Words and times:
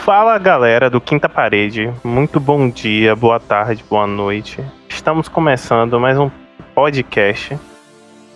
Fala 0.00 0.38
galera 0.38 0.88
do 0.88 0.98
Quinta 0.98 1.28
Parede, 1.28 1.92
muito 2.02 2.40
bom 2.40 2.70
dia, 2.70 3.14
boa 3.14 3.38
tarde, 3.38 3.84
boa 3.88 4.06
noite. 4.06 4.64
Estamos 4.88 5.28
começando 5.28 6.00
mais 6.00 6.18
um 6.18 6.30
podcast 6.74 7.58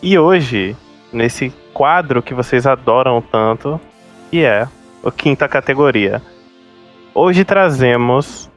e 0.03 0.19
hoje, 0.19 0.77
nesse 1.11 1.50
quadro 1.73 2.23
que 2.23 2.35
vocês 2.35 2.66
adoram 2.66 3.23
tanto, 3.23 3.80
que 4.30 4.45
é 4.45 4.69
o 5.03 5.11
Quinta 5.11 5.48
Categoria. 5.48 6.21
Hoje 7.14 7.46
trazemos 7.46 8.51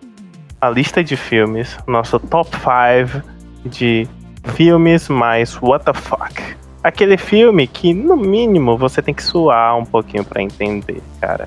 a 0.59 0.69
lista 0.69 1.01
de 1.01 1.15
filmes, 1.15 1.77
nosso 1.87 2.19
top 2.19 2.51
5 2.57 3.23
de 3.65 4.05
filmes 4.53 5.07
mais 5.07 5.57
what 5.61 5.85
the 5.85 5.93
fuck. 5.93 6.43
Aquele 6.83 7.17
filme 7.17 7.67
que, 7.67 7.93
no 7.93 8.17
mínimo, 8.17 8.77
você 8.77 9.01
tem 9.01 9.13
que 9.13 9.23
suar 9.23 9.77
um 9.77 9.85
pouquinho 9.85 10.25
para 10.25 10.41
entender, 10.41 11.01
cara. 11.21 11.45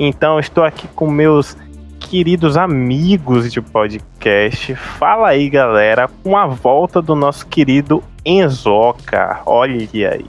Então, 0.00 0.38
estou 0.38 0.62
aqui 0.62 0.86
com 0.94 1.10
meus 1.10 1.56
queridos 1.98 2.56
amigos 2.56 3.52
de 3.52 3.60
podcast. 3.60 4.72
Fala 4.76 5.30
aí, 5.30 5.50
galera, 5.50 6.08
com 6.22 6.36
a 6.36 6.46
volta 6.46 7.02
do 7.02 7.16
nosso 7.16 7.44
querido 7.48 8.00
Enzoca. 8.24 9.40
Olha 9.44 10.10
aí. 10.12 10.26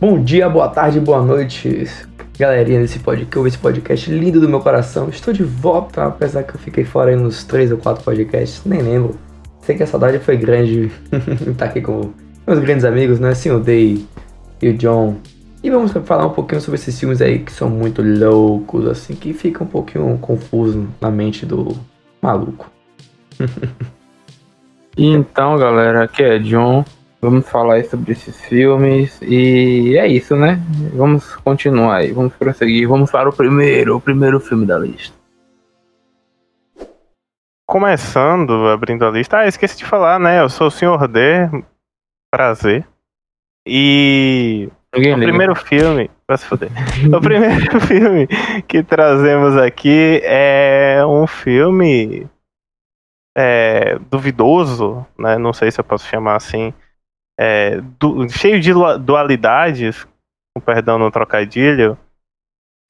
Bom 0.00 0.20
dia, 0.20 0.48
boa 0.48 0.68
tarde, 0.68 0.98
boa 0.98 1.22
noite, 1.22 1.88
galerinha 2.36 2.80
desse 2.80 2.98
podcast, 2.98 3.48
esse 3.48 3.58
podcast 3.58 4.10
lindo 4.10 4.40
do 4.40 4.48
meu 4.48 4.58
coração. 4.58 5.08
Estou 5.10 5.32
de 5.32 5.44
volta, 5.44 6.04
apesar 6.04 6.42
que 6.42 6.56
eu 6.56 6.58
fiquei 6.58 6.84
fora 6.84 7.10
aí 7.10 7.16
nos 7.16 7.44
três 7.44 7.70
ou 7.70 7.78
quatro 7.78 8.02
podcasts, 8.02 8.62
nem 8.66 8.82
lembro. 8.82 9.16
Sei 9.60 9.76
que 9.76 9.84
a 9.84 9.86
saudade 9.86 10.18
foi 10.18 10.36
grande 10.36 10.90
estar 11.48 11.66
aqui 11.66 11.80
com 11.80 12.10
meus 12.44 12.58
grandes 12.58 12.84
amigos, 12.84 13.20
né? 13.20 13.32
Sim, 13.32 13.50
o 13.50 13.60
Day 13.60 14.04
e 14.60 14.70
o 14.70 14.74
John. 14.76 15.16
E 15.66 15.70
vamos 15.70 15.90
falar 15.90 16.26
um 16.26 16.32
pouquinho 16.32 16.60
sobre 16.60 16.78
esses 16.78 16.96
filmes 16.96 17.20
aí 17.20 17.40
que 17.40 17.50
são 17.50 17.68
muito 17.68 18.00
loucos, 18.00 18.86
assim, 18.86 19.16
que 19.16 19.32
fica 19.32 19.64
um 19.64 19.66
pouquinho 19.66 20.16
confuso 20.18 20.88
na 21.00 21.10
mente 21.10 21.44
do 21.44 21.76
maluco. 22.22 22.70
então, 24.96 25.58
galera, 25.58 26.04
aqui 26.04 26.22
é 26.22 26.38
John. 26.38 26.84
Vamos 27.20 27.48
falar 27.48 27.74
aí 27.74 27.84
sobre 27.84 28.12
esses 28.12 28.40
filmes 28.42 29.20
e 29.20 29.96
é 29.98 30.06
isso, 30.06 30.36
né? 30.36 30.62
Vamos 30.94 31.34
continuar 31.34 31.96
aí, 31.96 32.12
vamos 32.12 32.32
prosseguir. 32.34 32.86
Vamos 32.86 33.10
para 33.10 33.28
o 33.28 33.32
primeiro, 33.32 33.96
o 33.96 34.00
primeiro 34.00 34.38
filme 34.38 34.64
da 34.64 34.78
lista. 34.78 35.16
Começando, 37.66 38.68
abrindo 38.68 39.04
a 39.04 39.10
lista. 39.10 39.38
Ah, 39.38 39.48
esqueci 39.48 39.78
de 39.78 39.84
falar, 39.84 40.20
né? 40.20 40.40
Eu 40.40 40.48
sou 40.48 40.68
o 40.68 40.70
Sr. 40.70 41.08
D. 41.08 41.50
Prazer. 42.30 42.86
E 43.66 44.70
Ninguém 44.96 45.14
o 45.14 45.16
liga. 45.16 45.28
primeiro 45.28 45.54
filme. 45.54 46.10
Vai 46.26 46.38
se 46.38 46.46
fuder. 46.46 46.70
o 47.14 47.20
primeiro 47.20 47.80
filme 47.86 48.26
que 48.66 48.82
trazemos 48.82 49.56
aqui 49.56 50.20
é 50.24 51.04
um 51.06 51.26
filme 51.26 52.26
é, 53.36 53.98
duvidoso, 54.10 55.06
né? 55.18 55.36
Não 55.36 55.52
sei 55.52 55.70
se 55.70 55.78
eu 55.78 55.84
posso 55.84 56.06
chamar 56.06 56.36
assim. 56.36 56.72
É, 57.38 57.82
cheio 58.30 58.58
de 58.60 58.72
dualidades, 59.00 60.06
com 60.54 60.60
perdão 60.60 60.98
no 60.98 61.10
trocadilho, 61.10 61.98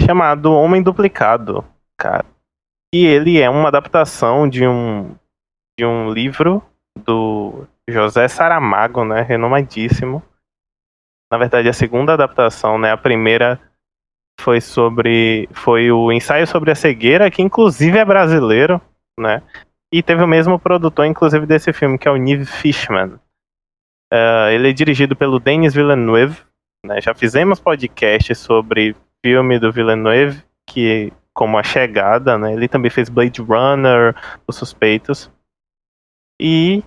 chamado 0.01 0.53
Homem 0.53 0.83
Duplicado, 0.83 1.65
cara. 1.99 2.25
E 2.95 3.05
ele 3.05 3.41
é 3.41 3.51
uma 3.51 3.69
adaptação 3.69 4.49
de 4.49 4.67
um, 4.67 5.17
de 5.77 5.85
um 5.85 6.11
livro 6.13 6.63
do 6.97 7.67
José 7.89 8.29
Saramago, 8.29 9.05
né, 9.05 9.21
renomadíssimo. 9.23 10.23
Na 11.31 11.39
verdade, 11.39 11.69
a 11.69 11.73
segunda 11.73 12.13
adaptação, 12.15 12.79
né, 12.79 12.93
a 12.93 12.97
primeira 12.97 13.61
foi 14.41 14.61
sobre 14.61 15.49
foi 15.53 15.91
o 15.91 16.13
ensaio 16.13 16.47
sobre 16.47 16.71
a 16.71 16.75
cegueira, 16.75 17.31
que 17.31 17.43
inclusive 17.43 17.99
é 17.99 18.05
brasileiro, 18.05 18.81
né? 19.19 19.43
E 19.93 20.03
teve 20.03 20.23
o 20.23 20.29
mesmo 20.29 20.59
produtor, 20.59 21.07
inclusive, 21.07 21.47
desse 21.47 21.73
filme, 21.73 21.99
que 21.99 22.09
é 22.09 22.11
o 22.11 22.17
Nive 22.17 22.45
Fishman. 22.45 23.19
Uh, 24.13 24.51
ele 24.53 24.71
é 24.71 24.73
dirigido 24.73 25.17
pelo 25.17 25.39
Denis 25.39 25.75
Villeneuve. 25.75 26.43
Né? 26.85 27.01
Já 27.01 27.15
fizemos 27.15 27.61
podcast 27.61 28.35
sobre 28.35 28.95
filme 29.25 29.59
do 29.59 29.73
Villeneuve, 29.73 30.43
que 30.69 31.13
como 31.33 31.59
A 31.59 31.63
Chegada, 31.63 32.37
né? 32.39 32.53
Ele 32.53 32.69
também 32.69 32.91
fez 32.91 33.09
Blade 33.09 33.41
Runner, 33.41 34.15
Os 34.47 34.57
Suspeitos. 34.57 35.31
E 36.41 36.83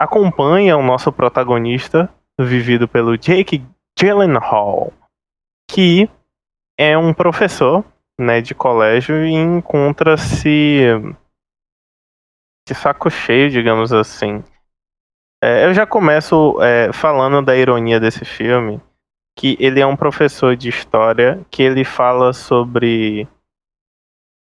acompanha 0.00 0.76
o 0.76 0.82
nosso 0.82 1.12
protagonista, 1.12 2.12
vivido 2.40 2.88
pelo 2.88 3.16
Jake 3.16 3.64
Gyllenhaal, 3.98 4.92
que 5.70 6.08
é 6.78 6.96
um 6.98 7.14
professor, 7.14 7.84
né, 8.18 8.40
de 8.40 8.54
colégio 8.54 9.24
e 9.24 9.32
encontra-se 9.32 10.86
de 12.66 12.74
saco 12.74 13.10
cheio, 13.10 13.50
digamos 13.50 13.92
assim. 13.92 14.42
É, 15.42 15.66
eu 15.66 15.74
já 15.74 15.86
começo 15.86 16.60
é, 16.62 16.92
falando 16.92 17.44
da 17.44 17.56
ironia 17.56 18.00
desse 18.00 18.24
filme, 18.24 18.80
que 19.38 19.56
ele 19.60 19.80
é 19.80 19.86
um 19.86 19.96
professor 19.96 20.56
de 20.56 20.68
história 20.68 21.44
que 21.50 21.62
ele 21.62 21.84
fala 21.84 22.32
sobre 22.32 23.28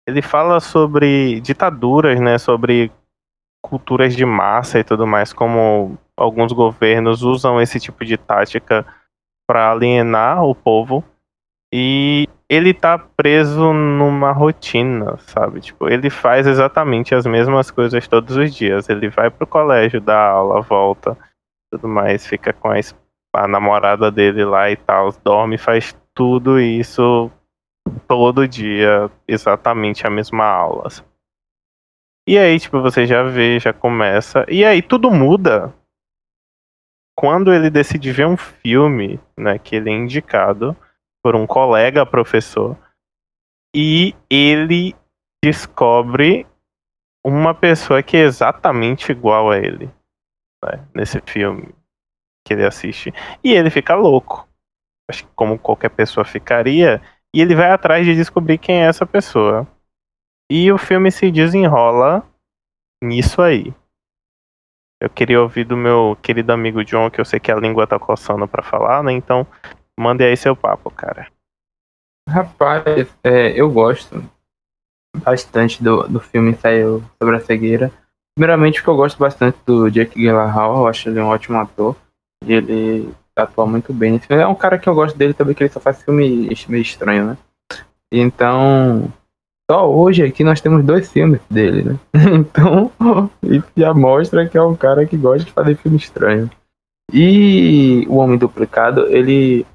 ele 0.08 0.22
fala 0.22 0.60
sobre 0.60 1.40
ditaduras, 1.42 2.20
né, 2.20 2.38
sobre 2.38 2.92
culturas 3.64 4.16
de 4.16 4.26
massa 4.26 4.80
e 4.80 4.84
tudo 4.84 5.08
mais, 5.08 5.32
como 5.32 5.98
alguns 6.18 6.52
governos 6.52 7.22
usam 7.24 7.62
esse 7.62 7.80
tipo 7.80 8.06
de 8.06 8.18
tática 8.18 8.86
para 9.48 9.72
alienar 9.72 10.44
o 10.44 10.56
povo. 10.56 11.04
E 11.74 12.30
ele 12.48 12.74
tá 12.74 13.00
preso 13.00 13.74
numa 13.74 14.32
rotina, 14.32 15.18
sabe? 15.18 15.60
Tipo, 15.60 15.90
ele 15.90 16.10
faz 16.10 16.46
exatamente 16.46 17.16
as 17.16 17.26
mesmas 17.26 17.72
coisas 17.72 18.08
todos 18.08 18.38
os 18.38 18.54
dias. 18.54 18.90
Ele 18.90 19.10
vai 19.10 19.32
pro 19.32 19.48
colégio, 19.48 20.00
dá 20.00 20.28
aula, 20.28 20.62
volta, 20.62 21.18
tudo 21.72 21.88
mais, 21.88 22.28
fica 22.28 22.54
com 22.54 22.70
a, 22.70 22.76
a 23.36 23.48
namorada 23.48 24.12
dele 24.12 24.46
lá 24.46 24.70
e 24.70 24.76
tal, 24.76 25.12
dorme, 25.24 25.58
faz 25.58 25.96
tudo 26.14 26.60
isso 26.60 27.32
todo 28.08 28.48
dia 28.48 29.10
exatamente 29.28 30.06
a 30.06 30.10
mesma 30.10 30.46
aula. 30.46 30.90
E 32.28 32.38
aí, 32.38 32.60
tipo, 32.60 32.80
você 32.82 33.06
já 33.06 33.24
vê, 33.24 33.60
já 33.60 33.74
começa. 33.74 34.46
E 34.48 34.64
aí 34.64 34.82
tudo 34.82 35.10
muda 35.10 35.74
quando 37.16 37.54
ele 37.54 37.70
decide 37.70 38.12
ver 38.12 38.28
um 38.28 38.38
filme, 38.38 39.20
né, 39.38 39.60
que 39.60 39.76
ele 39.76 39.90
é 39.90 39.94
indicado 39.94 40.76
por 41.24 41.36
um 41.36 41.46
colega 41.46 42.06
professor, 42.06 42.78
e 43.76 44.16
ele 44.30 44.96
descobre 45.44 46.46
uma 47.26 47.54
pessoa 47.54 48.04
que 48.04 48.18
é 48.18 48.22
exatamente 48.22 49.12
igual 49.12 49.52
a 49.52 49.58
ele, 49.58 49.90
né, 50.64 50.88
nesse 50.94 51.22
filme 51.22 51.74
que 52.46 52.54
ele 52.54 52.66
assiste. 52.66 53.14
E 53.44 53.54
ele 53.54 53.70
fica 53.70 53.96
louco. 53.96 54.48
Acho 55.10 55.26
que 55.26 55.32
como 55.36 55.60
qualquer 55.60 55.90
pessoa 55.90 56.26
ficaria, 56.26 57.02
e 57.34 57.42
ele 57.42 57.56
vai 57.56 57.72
atrás 57.72 58.06
de 58.06 58.16
descobrir 58.16 58.58
quem 58.58 58.84
é 58.84 58.88
essa 58.88 59.06
pessoa. 59.06 59.68
E 60.52 60.72
o 60.72 60.78
filme 60.78 61.12
se 61.12 61.32
desenrola 61.32 62.28
nisso 63.04 63.42
aí. 63.42 63.74
Eu 65.04 65.10
queria 65.10 65.42
ouvir 65.42 65.66
do 65.66 65.76
meu 65.76 66.18
querido 66.22 66.54
amigo 66.54 66.82
John, 66.82 67.12
que 67.12 67.20
eu 67.20 67.26
sei 67.26 67.38
que 67.38 67.52
a 67.52 67.58
língua 67.58 67.86
tá 67.86 68.00
coçando 68.00 68.48
para 68.48 68.64
falar, 68.64 69.04
né? 69.04 69.12
Então, 69.12 69.46
mande 70.00 70.24
aí 70.24 70.38
seu 70.38 70.56
papo, 70.56 70.90
cara. 70.90 71.28
Rapaz, 72.30 73.14
é, 73.22 73.52
eu 73.52 73.70
gosto 73.70 74.24
bastante 75.18 75.84
do, 75.84 76.08
do 76.08 76.22
filme 76.22 76.56
Saiu 76.56 77.04
sobre 77.22 77.36
a 77.36 77.42
cegueira. 77.42 77.92
Primeiramente 78.34 78.76
porque 78.76 78.92
eu 78.92 78.96
gosto 78.96 79.20
bastante 79.20 79.58
do 79.66 79.92
Jake 79.92 80.18
Gyllenhaal, 80.18 80.78
eu 80.78 80.88
acho 80.88 81.10
ele 81.10 81.20
um 81.20 81.28
ótimo 81.28 81.60
ator. 81.60 81.98
E 82.46 82.54
ele 82.54 83.14
atua 83.36 83.66
muito 83.66 83.92
bem 83.94 84.14
nesse 84.14 84.28
filme. 84.28 84.42
É 84.42 84.48
um 84.48 84.56
cara 84.56 84.80
que 84.80 84.88
eu 84.88 84.96
gosto 84.96 85.18
dele 85.18 85.34
também, 85.34 85.54
que 85.54 85.64
ele 85.64 85.74
só 85.74 85.82
faz 85.82 86.02
filme 86.02 86.50
meio 86.70 86.82
estranho, 86.82 87.26
né? 87.26 87.38
Então, 88.10 89.12
só 89.70 89.90
hoje 89.90 90.24
aqui 90.24 90.44
nós 90.44 90.62
temos 90.62 90.84
dois 90.84 91.12
filmes 91.12 91.42
dele, 91.50 91.84
né? 91.84 92.00
Então, 92.34 92.92
isso 93.44 93.68
já 93.76 93.94
mostra 93.94 94.48
que 94.48 94.58
é 94.58 94.62
um 94.62 94.76
cara 94.76 95.06
que 95.06 95.18
gosta 95.18 95.46
de 95.46 95.52
fazer 95.52 95.76
filme 95.76 95.98
estranho. 95.98 96.50
E 97.12 98.06
o 98.10 98.18
Homem 98.18 98.38
Duplicado, 98.38 99.08
ele 99.08 99.66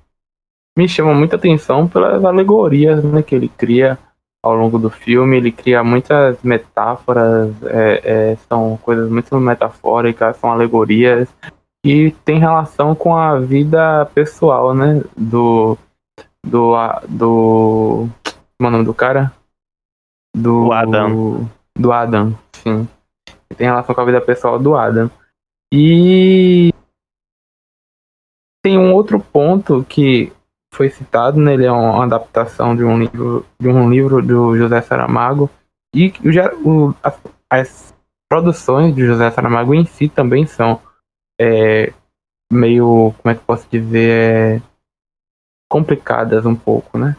me 0.76 0.88
chama 0.88 1.14
muita 1.14 1.36
atenção 1.36 1.88
pelas 1.88 2.24
alegorias 2.24 3.02
né, 3.02 3.22
que 3.22 3.34
ele 3.34 3.48
cria 3.48 3.98
ao 4.42 4.54
longo 4.54 4.78
do 4.78 4.90
filme. 4.90 5.36
Ele 5.36 5.52
cria 5.52 5.82
muitas 5.82 6.42
metáforas, 6.42 7.50
é, 7.64 8.02
é, 8.32 8.36
são 8.48 8.76
coisas 8.82 9.10
muito 9.10 9.36
metafóricas, 9.38 10.36
são 10.36 10.52
alegorias 10.52 11.28
que 11.84 12.14
tem 12.24 12.38
relação 12.38 12.94
com 12.94 13.16
a 13.16 13.38
vida 13.38 14.06
pessoal, 14.14 14.74
né? 14.74 15.02
Do. 15.16 15.76
Do. 16.46 16.74
Do. 17.08 18.08
Como 18.56 18.66
é 18.66 18.66
o 18.66 18.70
nome 18.70 18.84
do 18.84 18.94
cara? 18.94 19.32
Do, 20.34 20.66
do 20.66 20.72
Adam. 20.72 21.50
Do 21.74 21.92
Adam, 21.92 22.38
sim. 22.52 22.88
Tem 23.56 23.66
relação 23.66 23.94
com 23.94 24.00
a 24.00 24.04
vida 24.04 24.20
pessoal 24.20 24.58
do 24.58 24.76
Adam. 24.76 25.10
E. 25.72 26.72
Tem 28.62 28.78
um 28.78 28.92
outro 28.92 29.20
ponto 29.20 29.84
que 29.84 30.32
foi 30.72 30.90
citado, 30.90 31.40
né? 31.40 31.54
Ele 31.54 31.64
é 31.64 31.72
uma 31.72 32.04
adaptação 32.04 32.76
de 32.76 32.84
um 32.84 32.98
livro, 32.98 33.46
de 33.58 33.68
um 33.68 33.90
livro 33.90 34.22
do 34.22 34.56
José 34.56 34.80
Saramago. 34.80 35.50
E 35.94 36.12
já, 36.30 36.52
o, 36.54 36.94
as, 37.02 37.18
as, 37.50 37.94
produções 38.28 38.94
de 38.94 39.06
José 39.06 39.30
Saramago 39.30 39.74
em 39.74 39.86
si 39.86 40.08
também 40.08 40.46
são 40.46 40.80
é, 41.40 41.92
meio, 42.52 43.14
como 43.22 43.32
é 43.32 43.34
que 43.34 43.44
posso 43.44 43.66
dizer, 43.70 44.60
é, 44.60 44.62
complicadas 45.70 46.44
um 46.44 46.54
pouco, 46.54 46.98
né? 46.98 47.16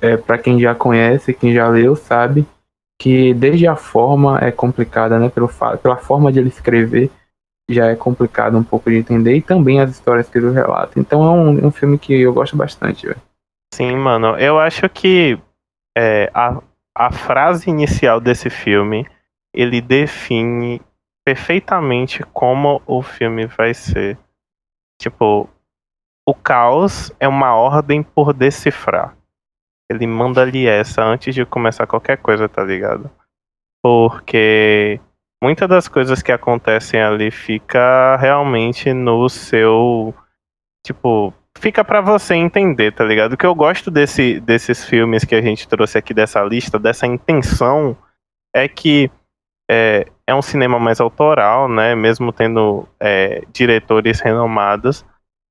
É, 0.00 0.16
para 0.16 0.38
quem 0.38 0.60
já 0.60 0.74
conhece, 0.74 1.34
quem 1.34 1.52
já 1.52 1.68
leu, 1.68 1.96
sabe 1.96 2.46
que 2.98 3.34
desde 3.34 3.66
a 3.66 3.76
forma 3.76 4.38
é 4.40 4.50
complicada, 4.50 5.18
né? 5.18 5.28
Pelo, 5.28 5.48
pela 5.82 5.96
forma 5.96 6.32
de 6.32 6.38
ele 6.38 6.48
escrever 6.48 7.10
já 7.68 7.86
é 7.86 7.96
complicado 7.96 8.56
um 8.56 8.62
pouco 8.62 8.88
de 8.90 8.96
entender 8.96 9.36
e 9.36 9.42
também 9.42 9.80
as 9.80 9.90
histórias 9.90 10.28
que 10.28 10.38
ele 10.38 10.50
relata. 10.52 10.98
Então 10.98 11.24
é 11.24 11.30
um, 11.30 11.66
um 11.66 11.70
filme 11.70 11.98
que 11.98 12.14
eu 12.14 12.32
gosto 12.32 12.56
bastante, 12.56 13.06
velho. 13.06 13.20
Sim, 13.74 13.96
mano. 13.96 14.38
Eu 14.38 14.58
acho 14.58 14.88
que 14.88 15.38
é, 15.96 16.30
a, 16.32 16.62
a 16.94 17.10
frase 17.10 17.68
inicial 17.68 18.20
desse 18.20 18.48
filme 18.48 19.06
ele 19.52 19.80
define 19.80 20.80
perfeitamente 21.24 22.22
como 22.32 22.80
o 22.86 23.02
filme 23.02 23.46
vai 23.46 23.74
ser. 23.74 24.16
Tipo, 25.00 25.48
o 26.26 26.34
caos 26.34 27.12
é 27.18 27.26
uma 27.26 27.54
ordem 27.54 28.02
por 28.02 28.32
decifrar. 28.32 29.16
Ele 29.90 30.06
manda 30.06 30.42
ali 30.42 30.66
essa 30.66 31.02
antes 31.04 31.34
de 31.34 31.44
começar 31.44 31.86
qualquer 31.86 32.18
coisa, 32.18 32.48
tá 32.48 32.62
ligado? 32.64 33.10
Porque 33.82 35.00
muitas 35.42 35.68
das 35.68 35.88
coisas 35.88 36.22
que 36.22 36.32
acontecem 36.32 37.00
ali 37.00 37.30
fica 37.30 38.16
realmente 38.16 38.92
no 38.92 39.28
seu 39.28 40.14
tipo 40.84 41.32
fica 41.58 41.84
para 41.84 42.00
você 42.00 42.34
entender, 42.34 42.92
tá 42.92 43.04
ligado? 43.04 43.32
O 43.32 43.36
que 43.36 43.46
eu 43.46 43.54
gosto 43.54 43.90
desse, 43.90 44.40
desses 44.40 44.84
filmes 44.84 45.24
que 45.24 45.34
a 45.34 45.40
gente 45.40 45.66
trouxe 45.66 45.98
aqui 45.98 46.12
dessa 46.12 46.42
lista, 46.42 46.78
dessa 46.78 47.06
intenção, 47.06 47.96
é 48.54 48.68
que 48.68 49.10
é, 49.70 50.06
é 50.26 50.34
um 50.34 50.42
cinema 50.42 50.78
mais 50.78 51.00
autoral, 51.00 51.68
né? 51.68 51.94
Mesmo 51.94 52.32
tendo 52.32 52.86
é, 53.00 53.42
diretores 53.52 54.20
renomados, 54.20 55.04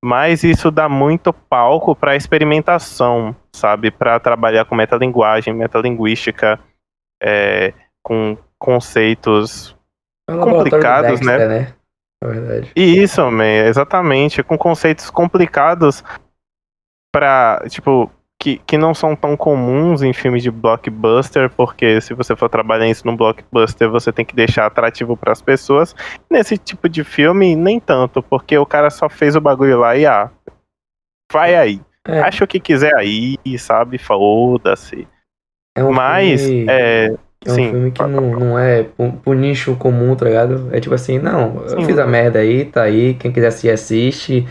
mas 0.04 0.44
isso 0.44 0.70
dá 0.70 0.88
muito 0.88 1.32
palco 1.32 1.94
para 1.94 2.16
experimentação, 2.16 3.34
sabe? 3.52 3.90
Para 3.90 4.20
trabalhar 4.20 4.64
com 4.64 4.74
metalinguagem, 4.74 5.54
metalinguística, 5.54 6.60
é, 7.22 7.72
com 8.02 8.36
conceitos 8.58 9.76
é 10.28 10.34
complicados, 10.36 11.20
Dexter, 11.20 11.48
né? 11.48 11.48
né? 11.48 11.74
É 12.22 12.26
verdade. 12.26 12.72
E 12.74 13.02
isso, 13.02 13.30
man, 13.30 13.44
exatamente, 13.44 14.42
com 14.42 14.56
conceitos 14.56 15.10
complicados 15.10 16.02
para, 17.12 17.62
tipo, 17.68 18.10
que, 18.38 18.58
que 18.66 18.76
não 18.76 18.94
são 18.94 19.16
tão 19.16 19.36
comuns 19.36 20.02
em 20.02 20.12
filmes 20.12 20.42
de 20.42 20.50
blockbuster, 20.50 21.50
porque 21.50 22.00
se 22.00 22.14
você 22.14 22.36
for 22.36 22.48
trabalhar 22.48 22.88
isso 22.88 23.06
no 23.06 23.16
blockbuster, 23.16 23.90
você 23.90 24.12
tem 24.12 24.24
que 24.24 24.36
deixar 24.36 24.66
atrativo 24.66 25.16
para 25.16 25.32
as 25.32 25.40
pessoas. 25.40 25.94
Nesse 26.30 26.58
tipo 26.58 26.88
de 26.88 27.02
filme, 27.02 27.56
nem 27.56 27.80
tanto, 27.80 28.22
porque 28.22 28.56
o 28.58 28.66
cara 28.66 28.90
só 28.90 29.08
fez 29.08 29.34
o 29.34 29.40
bagulho 29.40 29.78
lá 29.78 29.96
e 29.96 30.06
ah, 30.06 30.30
vai 31.32 31.54
aí. 31.54 31.80
É. 32.06 32.20
Acha 32.20 32.44
o 32.44 32.46
que 32.46 32.60
quiser 32.60 32.94
aí, 32.94 33.36
sabe? 33.58 33.98
Foda-se. 33.98 35.08
É 35.76 35.82
um 35.82 35.92
Mas, 35.92 36.42
filme... 36.42 36.66
é, 36.68 37.06
é 37.44 37.50
um 37.50 37.54
Sim, 37.54 37.70
filme 37.70 37.90
que 37.90 38.02
não, 38.02 38.30
não 38.30 38.58
é 38.58 38.84
pro, 39.22 39.34
nicho 39.34 39.76
comum, 39.76 40.14
tá 40.14 40.24
ligado? 40.24 40.68
É 40.72 40.80
tipo 40.80 40.94
assim, 40.94 41.18
não, 41.18 41.64
eu 41.64 41.82
fiz 41.82 41.98
a 41.98 42.06
merda 42.06 42.38
aí, 42.38 42.64
tá 42.64 42.82
aí, 42.82 43.14
quem 43.14 43.32
quiser 43.32 43.48
assistir, 43.48 43.70
assiste. 43.70 44.48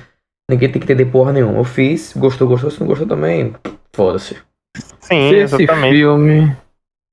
Ninguém 0.50 0.72
tem 0.72 0.80
que 0.80 0.86
entender 0.86 1.06
porra 1.12 1.34
nenhuma. 1.34 1.58
Eu 1.58 1.64
fiz, 1.64 2.14
gostou, 2.16 2.48
gostou, 2.48 2.70
se 2.70 2.80
não 2.80 2.88
gostou 2.88 3.08
também, 3.08 3.54
foda-se. 3.96 4.38
Sim, 5.00 5.30
se 5.30 5.36
esse 5.36 5.68
filme, 5.68 6.56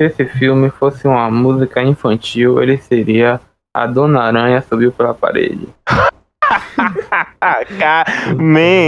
se 0.01 0.07
esse 0.07 0.25
filme 0.27 0.69
fosse 0.71 1.07
uma 1.07 1.31
música 1.31 1.83
infantil, 1.83 2.63
ele 2.63 2.77
seria 2.79 3.41
A 3.75 3.87
Dona 3.87 4.23
Aranha 4.23 4.61
Subiu 4.63 4.93
pela 4.93 5.15
Parede. 5.15 5.69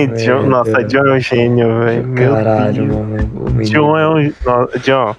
John, 0.08 0.43
nossa, 0.47 0.85
John 0.85 1.06
é 1.06 1.14
um 1.14 1.20
gênio, 1.20 1.81
velho. 1.81 2.14
Caralho, 2.14 2.87
mano. 2.87 3.62
John 3.64 3.97
é 3.97 4.08
um. 4.08 4.32
John. 4.82 5.17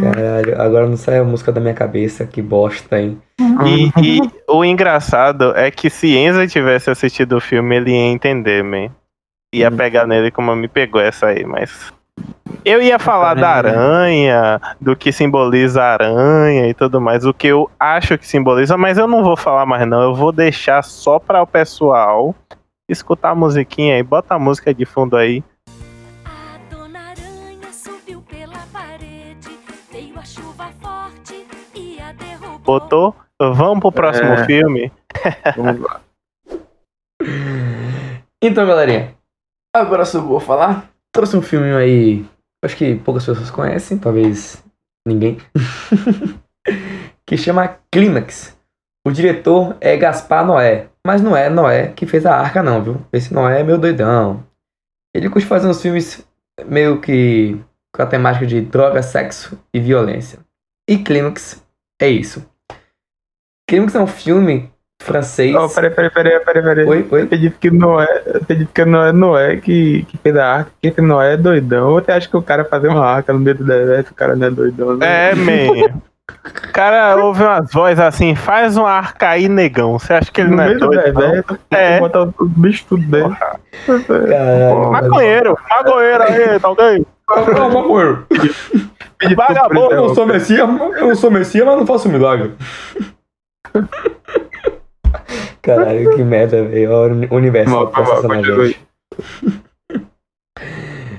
Caralho, 0.00 0.60
agora 0.60 0.86
não 0.86 0.96
sai 0.96 1.18
a 1.18 1.24
música 1.24 1.52
da 1.52 1.60
minha 1.60 1.74
cabeça, 1.74 2.26
que 2.26 2.40
bosta, 2.40 3.00
hein? 3.00 3.20
E, 3.66 3.90
e 4.02 4.30
o 4.48 4.64
engraçado 4.64 5.56
é 5.56 5.70
que 5.70 5.90
se 5.90 6.16
Enza 6.16 6.46
tivesse 6.46 6.90
assistido 6.90 7.36
o 7.36 7.40
filme, 7.40 7.76
ele 7.76 7.90
ia 7.90 8.12
entender, 8.12 8.62
man. 8.62 8.90
Ia 9.54 9.68
hum. 9.68 9.76
pegar 9.76 10.06
nele 10.06 10.30
como 10.30 10.54
me 10.54 10.68
pegou 10.68 11.00
essa 11.00 11.26
aí, 11.26 11.44
mas. 11.44 11.92
Eu 12.64 12.82
ia 12.82 12.98
falar 12.98 13.34
da 13.34 13.48
aranha, 13.48 14.60
do 14.80 14.96
que 14.96 15.12
simboliza 15.12 15.82
a 15.82 15.92
aranha 15.92 16.68
e 16.68 16.74
tudo 16.74 17.00
mais, 17.00 17.24
o 17.24 17.32
que 17.32 17.46
eu 17.46 17.70
acho 17.78 18.18
que 18.18 18.26
simboliza, 18.26 18.76
mas 18.76 18.98
eu 18.98 19.06
não 19.06 19.22
vou 19.22 19.36
falar 19.36 19.64
mais 19.64 19.86
não, 19.86 20.02
eu 20.02 20.14
vou 20.14 20.32
deixar 20.32 20.82
só 20.82 21.18
para 21.20 21.40
o 21.40 21.46
pessoal 21.46 22.34
escutar 22.88 23.30
a 23.30 23.34
musiquinha 23.34 23.94
aí, 23.94 24.02
bota 24.02 24.34
a 24.34 24.38
música 24.38 24.74
de 24.74 24.84
fundo 24.84 25.16
aí. 25.16 25.44
Botou? 32.68 33.16
Vamos 33.40 33.80
pro 33.80 33.90
próximo 33.90 34.30
é. 34.30 34.44
filme? 34.44 34.92
Vamos 35.56 35.80
lá. 35.80 36.02
então, 38.44 38.66
galerinha. 38.66 39.14
Agora 39.74 40.04
só 40.04 40.20
vou 40.20 40.38
falar. 40.38 40.90
Trouxe 41.10 41.34
um 41.34 41.40
filme 41.40 41.72
aí. 41.72 42.26
Acho 42.62 42.76
que 42.76 42.96
poucas 42.96 43.24
pessoas 43.24 43.50
conhecem, 43.50 43.96
talvez 43.96 44.62
ninguém. 45.06 45.38
que 47.26 47.38
chama 47.38 47.78
Clímax. 47.90 48.54
O 49.06 49.10
diretor 49.10 49.74
é 49.80 49.96
Gaspar 49.96 50.44
Noé. 50.44 50.90
Mas 51.06 51.22
não 51.22 51.34
é 51.34 51.48
Noé 51.48 51.88
que 51.96 52.04
fez 52.04 52.26
a 52.26 52.36
arca, 52.36 52.62
não, 52.62 52.82
viu? 52.82 53.00
Esse 53.10 53.32
Noé 53.32 53.60
é 53.60 53.64
meu 53.64 53.78
doidão. 53.78 54.44
Ele 55.16 55.30
curte 55.30 55.48
fazer 55.48 55.68
uns 55.68 55.80
filmes 55.80 56.22
meio 56.66 57.00
que 57.00 57.58
com 57.96 58.02
a 58.02 58.06
temática 58.06 58.44
de 58.44 58.60
droga, 58.60 59.02
sexo 59.02 59.58
e 59.72 59.80
violência. 59.80 60.40
E 60.86 60.98
Clímax 60.98 61.64
é 61.98 62.10
isso. 62.10 62.46
Clímax 63.68 63.94
é 63.94 64.00
um 64.00 64.06
filme 64.06 64.70
francês. 64.98 65.54
Oh, 65.54 65.68
peraí, 65.68 65.90
peraí, 65.90 66.10
peraí, 66.10 66.40
peraí, 66.40 66.62
peraí. 66.62 66.86
Oi, 66.86 67.06
oi. 67.10 67.20
Eu 67.20 67.24
acredito 67.24 67.58
que 67.60 67.70
não 67.70 68.00
é, 68.00 68.22
eu 68.24 68.36
acredito 68.36 68.70
que 68.72 68.84
não 68.86 69.02
é 69.02 69.12
Noé 69.12 69.56
que, 69.56 70.04
que 70.04 70.16
fez 70.16 70.34
a 70.36 70.46
arca, 70.46 70.70
que 70.80 70.88
esse 70.88 71.02
Noé 71.02 71.34
é 71.34 71.36
doidão. 71.36 71.90
Ou 71.90 72.00
você 72.00 72.10
acha 72.10 72.26
que 72.26 72.36
o 72.36 72.42
cara 72.42 72.64
fazer 72.64 72.88
uma 72.88 73.04
arca 73.04 73.30
no 73.30 73.38
meio 73.38 73.58
do 73.58 73.64
deserto, 73.64 74.10
o 74.10 74.14
cara 74.14 74.34
não 74.34 74.46
é 74.46 74.50
doidão? 74.50 74.96
Né? 74.96 75.30
É, 75.30 75.34
man. 75.34 76.00
O 76.30 76.72
cara 76.72 77.16
ouve 77.16 77.42
umas 77.42 77.70
vozes 77.70 78.00
assim, 78.00 78.34
faz 78.34 78.78
uma 78.78 78.90
arca 78.90 79.28
aí, 79.28 79.50
negão. 79.50 79.98
Você 79.98 80.14
acha 80.14 80.32
que 80.32 80.40
ele 80.40 80.48
no 80.48 80.56
não 80.56 80.64
é 80.64 80.74
doido? 80.74 81.12
Deserto, 81.12 81.58
é. 81.70 82.00
Botar 82.00 82.22
os 82.22 82.50
bichos 82.52 82.84
tudo 82.84 83.02
dentro. 83.02 83.36
Caralho, 83.36 84.92
maconheiro, 84.92 85.58
maconheiro 85.68 86.22
aí, 86.22 86.58
tá 86.58 86.70
ok? 86.70 87.06
Maconheiro. 87.28 88.26
Vagabundo, 89.36 89.92
eu 89.92 90.06
não 90.08 90.14
sou 90.14 90.26
Messias, 90.26 90.60
eu 90.60 91.08
não 91.08 91.14
sou 91.14 91.30
Messias, 91.30 91.66
mas 91.66 91.76
não 91.76 91.86
faço 91.86 92.08
milagre. 92.08 92.54
Caralho, 95.62 96.16
que 96.16 96.24
merda, 96.24 96.64
velho. 96.64 96.90
O 97.30 97.36
universo 97.36 97.70
Mal, 97.70 97.90
tá 97.90 98.28
na 98.28 98.42
gente. 98.42 98.80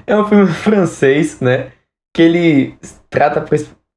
É 0.08 0.16
um 0.16 0.26
filme 0.28 0.48
francês, 0.48 1.40
né? 1.40 1.72
Que 2.16 2.24
ele 2.24 2.78
trata, 3.10 3.46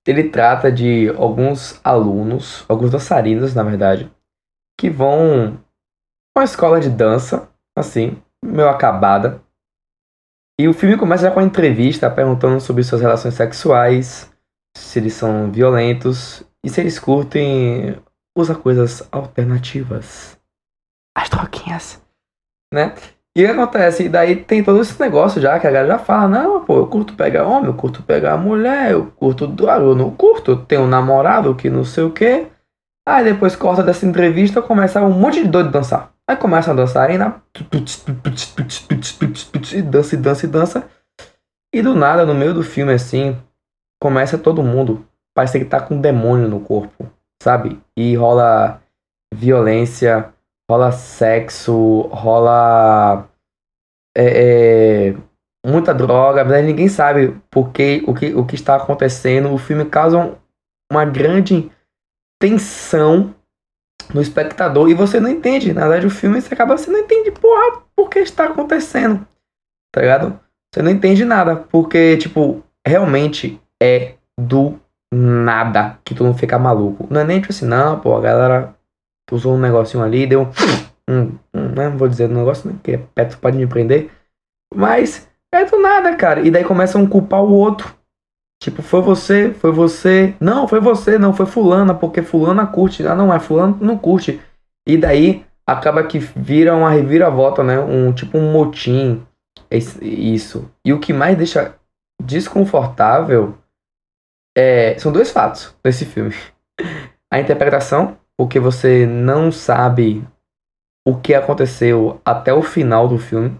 ele 0.07 0.25
trata 0.25 0.71
de 0.71 1.09
alguns 1.17 1.81
alunos, 1.83 2.65
alguns 2.69 2.91
dançarinos, 2.91 3.55
na 3.55 3.63
verdade, 3.63 4.11
que 4.79 4.91
vão 4.91 5.59
uma 6.37 6.45
escola 6.45 6.81
de 6.81 6.91
dança, 6.91 7.49
assim, 7.77 8.17
meio 8.45 8.69
acabada. 8.69 9.41
E 10.61 10.69
o 10.69 10.75
filme 10.75 10.99
começa 10.99 11.25
já 11.25 11.31
com 11.31 11.41
uma 11.41 11.47
entrevista 11.47 12.11
perguntando 12.11 12.61
sobre 12.61 12.85
suas 12.85 13.01
relações 13.01 13.35
sexuais, 13.35 14.31
se 14.77 14.99
eles 14.99 15.15
são 15.15 15.51
violentos 15.51 16.43
e 16.65 16.69
se 16.69 16.81
eles 16.81 16.99
curtem 16.99 17.97
usa 18.37 18.55
coisas 18.55 19.07
alternativas. 19.13 20.39
As 21.17 21.29
droguinhas. 21.29 22.03
Né? 22.73 22.95
E 23.37 23.43
o 23.43 23.47
que 23.47 23.53
acontece? 23.53 24.05
E 24.05 24.09
daí 24.09 24.37
tem 24.37 24.63
todo 24.63 24.81
esse 24.81 24.99
negócio 25.01 25.41
já, 25.41 25.59
que 25.59 25.67
a 25.67 25.71
galera 25.71 25.95
já 25.95 25.99
fala, 25.99 26.29
não, 26.29 26.65
pô, 26.65 26.79
eu 26.79 26.87
curto 26.87 27.15
pegar 27.15 27.47
homem, 27.47 27.67
eu 27.67 27.75
curto 27.75 28.03
pegar 28.03 28.37
mulher, 28.37 28.93
eu 28.93 29.07
curto 29.07 29.47
droga, 29.47 29.85
eu 29.85 29.95
não 29.95 30.11
curto, 30.11 30.51
eu 30.51 30.57
tenho 30.57 30.83
um 30.83 30.87
namorado 30.87 31.55
que 31.55 31.71
não 31.71 31.85
sei 31.85 32.05
o 32.05 32.11
quê. 32.11 32.49
Aí 33.07 33.25
depois 33.25 33.57
corta 33.57 33.83
dessa 33.83 34.07
entrevista, 34.07 34.61
começa 34.61 35.03
um 35.03 35.11
monte 35.11 35.43
de 35.43 35.49
doido 35.49 35.71
dançar. 35.71 36.13
Aí 36.29 36.37
começa 36.37 36.71
a 36.71 36.75
dançar 36.75 37.11
e 37.11 37.19
dança 39.83 40.15
e 40.15 40.19
dança 40.19 40.47
e 40.47 40.49
dança. 40.49 40.91
E 41.75 41.83
do 41.83 41.95
nada, 41.95 42.27
no 42.27 42.35
meio 42.35 42.53
do 42.55 42.63
filme 42.63 42.93
assim, 42.93 43.37
começa 44.01 44.39
todo 44.39 44.63
mundo. 44.63 45.07
Parece 45.35 45.59
que 45.59 45.65
tá 45.65 45.81
com 45.81 45.95
um 45.95 46.01
demônio 46.01 46.49
no 46.49 46.61
corpo 46.61 47.11
sabe? 47.43 47.81
E 47.97 48.15
rola 48.15 48.81
violência, 49.35 50.33
rola 50.71 50.93
sexo, 50.93 52.03
rola 52.03 53.29
é, 54.17 55.09
é, 55.09 55.17
muita 55.67 55.93
droga, 55.93 56.45
mas 56.45 56.65
ninguém 56.65 56.89
sabe 56.89 57.37
porque, 57.51 58.05
o, 58.07 58.15
que, 58.15 58.33
o 58.35 58.47
que 58.47 58.55
está 58.55 58.77
acontecendo. 58.77 59.53
O 59.53 59.59
filme 59.59 59.85
causa 59.85 60.39
uma 60.91 61.05
grande 61.05 61.71
tensão 62.41 63.35
no 64.15 64.23
espectador 64.23 64.89
e 64.89 64.95
você 64.95 65.19
não 65.19 65.29
entende. 65.29 65.73
Na 65.73 65.83
verdade, 65.83 66.07
o 66.07 66.11
filme 66.11 66.41
você 66.41 66.55
acaba, 66.55 66.77
você 66.77 66.91
não 66.91 67.01
entende, 67.01 67.33
porra, 67.33 67.83
por 67.97 68.09
que 68.09 68.21
está 68.21 68.45
acontecendo. 68.45 69.27
Tá 69.93 70.01
ligado? 70.01 70.39
Você 70.73 70.81
não 70.81 70.91
entende 70.91 71.25
nada, 71.25 71.57
porque, 71.57 72.17
tipo, 72.17 72.63
realmente 72.87 73.61
é 73.83 74.15
do 74.41 74.81
nada 75.13 75.99
que 76.05 76.15
tu 76.15 76.25
não 76.25 76.35
fica 76.35 76.59
maluco. 76.59 77.07
Não 77.11 77.21
é 77.21 77.25
nem 77.25 77.41
tipo 77.41 77.53
assim, 77.53 77.67
não, 77.67 78.01
pô, 78.01 78.17
a 78.17 78.21
galera 78.21 78.75
usou 79.31 79.55
um 79.55 79.61
negocinho 79.61 80.03
ali, 80.03 80.27
deu 80.27 80.49
um, 81.09 81.33
um 81.55 81.69
né, 81.69 81.89
não 81.89 81.97
vou 81.97 82.09
dizer 82.09 82.29
um 82.31 82.35
negócio, 82.35 82.69
né, 82.69 82.75
porque 82.75 82.99
Petro 83.15 83.39
pode 83.39 83.57
me 83.57 83.67
prender, 83.67 84.11
mas 84.75 85.29
é 85.55 85.65
do 85.65 85.81
nada, 85.81 86.17
cara. 86.17 86.41
E 86.41 86.51
daí 86.51 86.65
começam 86.65 87.05
a 87.05 87.09
culpar 87.09 87.43
o 87.43 87.53
outro. 87.53 87.95
Tipo, 88.63 88.81
foi 88.81 89.03
você, 89.03 89.53
foi 89.53 89.71
você. 89.73 90.35
Não, 90.41 90.67
foi 90.67 90.81
você, 90.81 91.19
não, 91.19 91.35
foi 91.35 91.47
fulana, 91.47 91.95
porque 91.95 92.23
fulana 92.23 92.67
curte. 92.67 93.07
Ah, 93.07 93.15
não, 93.15 93.33
é 93.35 93.39
fulano 93.39 93.77
não 93.81 93.99
curte. 93.99 94.41
E 94.87 94.97
daí 94.97 95.45
acaba 95.67 96.05
que 96.05 96.19
vira 96.19 96.75
uma 96.75 96.91
reviravolta, 96.91 97.63
né? 97.63 97.79
Um 97.81 98.13
tipo 98.13 98.39
um 98.39 98.53
motim. 98.53 99.27
Isso. 100.01 100.71
E 100.85 100.93
o 100.93 101.01
que 101.01 101.13
mais 101.13 101.37
deixa 101.37 101.75
desconfortável 102.23 103.59
é, 104.57 104.99
são 104.99 105.13
dois 105.13 105.31
fatos 105.31 105.75
nesse 105.85 106.05
filme. 106.05 106.35
A 107.33 107.41
interpretação, 107.41 108.19
porque 108.37 108.61
você 108.61 109.07
não 109.07 109.51
sabe 109.51 110.23
o 111.07 111.17
que 111.17 111.35
aconteceu 111.35 112.21
até 112.25 112.53
o 112.53 112.63
final 112.63 113.09
do 113.09 113.19
filme. 113.19 113.59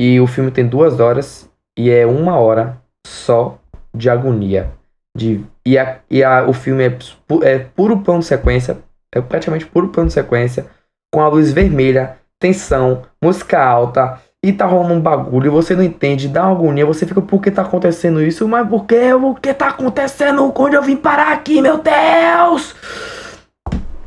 E 0.00 0.20
o 0.20 0.26
filme 0.26 0.50
tem 0.50 0.66
duas 0.66 1.00
horas 1.00 1.50
e 1.76 1.90
é 1.90 2.06
uma 2.06 2.38
hora 2.38 2.80
só 3.06 3.58
de 3.94 4.08
agonia. 4.08 4.72
De, 5.16 5.44
e 5.64 5.78
a, 5.78 6.00
e 6.10 6.22
a, 6.24 6.44
o 6.48 6.52
filme 6.52 6.84
é, 6.84 6.98
é 7.42 7.58
puro 7.58 8.00
plano 8.00 8.20
de 8.20 8.26
sequência, 8.26 8.78
é 9.12 9.20
praticamente 9.20 9.66
puro 9.66 9.88
plano 9.88 10.08
de 10.08 10.14
sequência, 10.14 10.66
com 11.12 11.20
a 11.20 11.28
luz 11.28 11.52
vermelha, 11.52 12.18
tensão, 12.40 13.02
música 13.22 13.64
alta, 13.64 14.20
e 14.44 14.52
tá 14.52 14.66
rolando 14.66 14.92
um 14.92 15.00
bagulho, 15.00 15.46
e 15.46 15.48
você 15.48 15.74
não 15.74 15.82
entende, 15.82 16.28
dá 16.28 16.42
uma 16.42 16.52
agonia, 16.52 16.84
você 16.84 17.06
fica, 17.06 17.22
por 17.22 17.40
que 17.40 17.50
tá 17.50 17.62
acontecendo 17.62 18.22
isso? 18.22 18.46
Mas 18.46 18.68
por 18.68 18.84
que? 18.84 19.14
O 19.14 19.34
que 19.34 19.54
tá 19.54 19.68
acontecendo? 19.68 20.52
Onde 20.54 20.76
eu 20.76 20.82
vim 20.82 20.96
parar 20.96 21.32
aqui, 21.32 21.62
meu 21.62 21.78
Deus? 21.78 22.76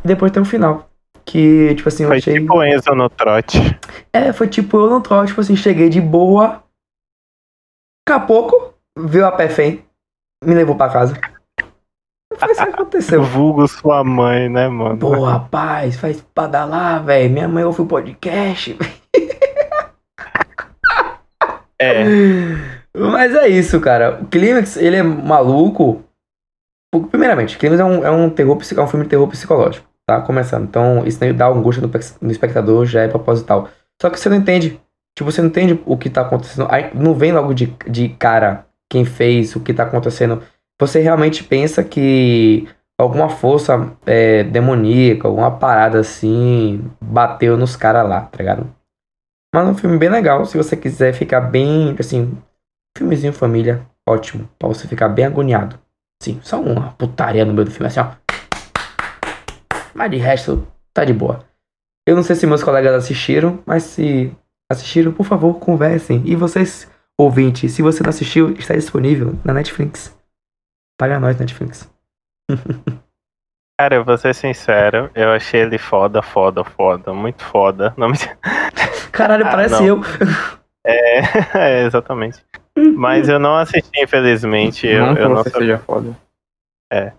E 0.04 0.08
depois 0.08 0.32
tem 0.32 0.40
o 0.40 0.46
um 0.46 0.48
final. 0.48 0.88
Que, 1.26 1.74
tipo 1.74 1.90
assim, 1.90 2.04
eu 2.04 2.10
foi 2.10 2.18
achei. 2.20 2.34
Foi 2.34 2.42
tipo 2.42 2.64
Enzo 2.64 2.94
no 2.94 3.10
trote. 3.10 3.58
É, 4.14 4.32
foi 4.32 4.48
tipo 4.48 4.78
eu 4.78 4.92
no 4.92 5.02
trote, 5.02 5.30
tipo 5.30 5.42
assim, 5.42 5.56
cheguei 5.56 5.90
de 5.90 6.00
boa. 6.00 6.64
Daqui 8.08 8.14
a 8.16 8.20
pouco, 8.20 8.76
viu 8.96 9.26
a 9.26 9.32
pé 9.32 9.50
fém, 9.50 9.84
me 10.46 10.54
levou 10.54 10.76
pra 10.76 10.90
casa. 10.90 11.20
Foi 12.38 12.52
isso 12.52 12.64
que 12.64 12.70
aconteceu. 12.70 13.24
Vulgo 13.26 13.68
sua 13.68 14.04
mãe, 14.04 14.48
né, 14.48 14.68
mano? 14.68 15.00
Pô, 15.00 15.24
rapaz, 15.24 15.98
faz 15.98 16.24
lá, 16.36 17.00
velho. 17.00 17.34
Minha 17.34 17.48
mãe 17.48 17.64
ouve 17.64 17.82
o 17.82 17.88
podcast. 17.88 18.78
É. 21.80 22.04
Mas 22.96 23.36
é 23.36 23.48
isso, 23.48 23.80
cara. 23.80 24.20
O 24.22 24.26
Clímax, 24.26 24.78
ele 24.78 24.96
é 24.96 25.04
maluco. 25.04 26.04
Primeiramente, 27.12 27.58
Clímax 27.58 27.80
é 27.80 27.86
um, 27.86 28.06
é 28.06 28.12
um, 28.12 28.30
terror, 28.30 28.58
é 28.76 28.82
um 28.82 28.88
filme 28.88 29.06
de 29.06 29.10
terror 29.10 29.28
psicológico, 29.28 29.88
tá? 30.06 30.22
Começando. 30.22 30.64
Então, 30.64 31.06
isso 31.06 31.20
dá 31.34 31.48
angústia 31.48 31.86
no, 31.86 31.92
no 32.22 32.32
espectador, 32.32 32.86
já 32.86 33.02
é 33.02 33.08
proposital. 33.08 33.70
Só 34.02 34.10
que 34.10 34.20
você 34.20 34.30
não 34.30 34.38
entende. 34.38 34.80
Tipo, 35.18 35.32
você 35.32 35.42
não 35.42 35.50
entende 35.50 35.80
o 35.86 35.98
que 35.98 36.10
tá 36.10 36.22
acontecendo. 36.22 36.68
Aí 36.70 36.92
não 36.94 37.14
vem 37.14 37.32
logo 37.32 37.54
de, 37.54 37.74
de 37.88 38.10
cara 38.10 38.66
quem 38.90 39.06
fez, 39.06 39.56
o 39.56 39.60
que 39.60 39.74
tá 39.74 39.84
acontecendo. 39.84 40.42
Você 40.80 41.00
realmente 41.00 41.44
pensa 41.44 41.84
que 41.84 42.68
alguma 43.00 43.30
força 43.30 43.92
é, 44.06 44.44
demoníaca, 44.44 45.28
alguma 45.28 45.52
parada 45.52 46.00
assim, 46.00 46.90
bateu 47.02 47.58
nos 47.58 47.76
caras 47.76 48.08
lá, 48.08 48.22
tá 48.22 48.38
ligado? 48.38 48.77
Mas 49.58 49.68
é 49.68 49.72
um 49.72 49.76
filme 49.76 49.98
bem 49.98 50.08
legal, 50.08 50.46
se 50.46 50.56
você 50.56 50.78
quiser 50.78 51.16
ficar 51.16 51.42
bem, 51.42 51.96
assim, 51.98 52.38
filmezinho 52.96 53.34
família, 53.34 53.84
ótimo, 54.08 54.48
pra 54.60 54.68
você 54.68 54.88
ficar 54.88 55.10
bem 55.10 55.26
agoniado. 55.26 55.80
Sim, 56.22 56.40
só 56.44 56.62
uma 56.62 56.92
putaria 56.92 57.44
no 57.44 57.56
meio 57.56 57.66
do 57.66 57.72
filme, 57.72 57.88
assim, 57.88 58.00
ó. 58.00 58.12
Mas 59.96 60.12
de 60.12 60.18
resto, 60.18 60.68
tá 60.94 61.04
de 61.04 61.12
boa. 61.12 61.44
Eu 62.08 62.16
não 62.16 62.22
sei 62.22 62.36
se 62.36 62.46
meus 62.46 62.62
colegas 62.62 62.94
assistiram, 62.94 63.58
mas 63.66 63.82
se 63.82 64.32
assistiram, 64.72 65.12
por 65.12 65.26
favor, 65.26 65.56
conversem. 65.56 66.22
E 66.28 66.36
vocês 66.36 66.88
Ouvinte, 67.20 67.68
se 67.68 67.82
você 67.82 68.04
não 68.04 68.12
assistiu, 68.12 68.52
está 68.52 68.76
disponível 68.76 69.40
na 69.44 69.56
Netflix. 69.56 70.16
Paga 71.00 71.20
nós, 71.20 71.36
Netflix. 71.36 71.92
Cara, 73.80 73.96
eu 73.96 74.04
vou 74.04 74.18
ser 74.18 74.34
sincero, 74.34 75.12
eu 75.14 75.32
achei 75.32 75.62
ele 75.62 75.78
foda, 75.78 76.24
foda, 76.24 76.64
foda, 76.64 77.14
muito 77.14 77.44
foda. 77.44 77.94
Não 77.98 78.10
me... 78.10 78.18
Caralho, 79.12 79.46
ah, 79.46 79.52
parece 79.52 79.86
eu. 79.86 80.02
É, 80.84 81.20
é, 81.54 81.86
exatamente. 81.86 82.44
Mas 82.96 83.28
eu 83.28 83.40
não 83.40 83.56
assisti, 83.56 83.90
infelizmente. 84.02 84.86
Eu, 84.86 85.08
não 85.08 85.18
eu 85.18 85.30
não 85.30 85.44
sabia 85.44 85.80
foda. 85.80 86.16
É. 86.92 87.12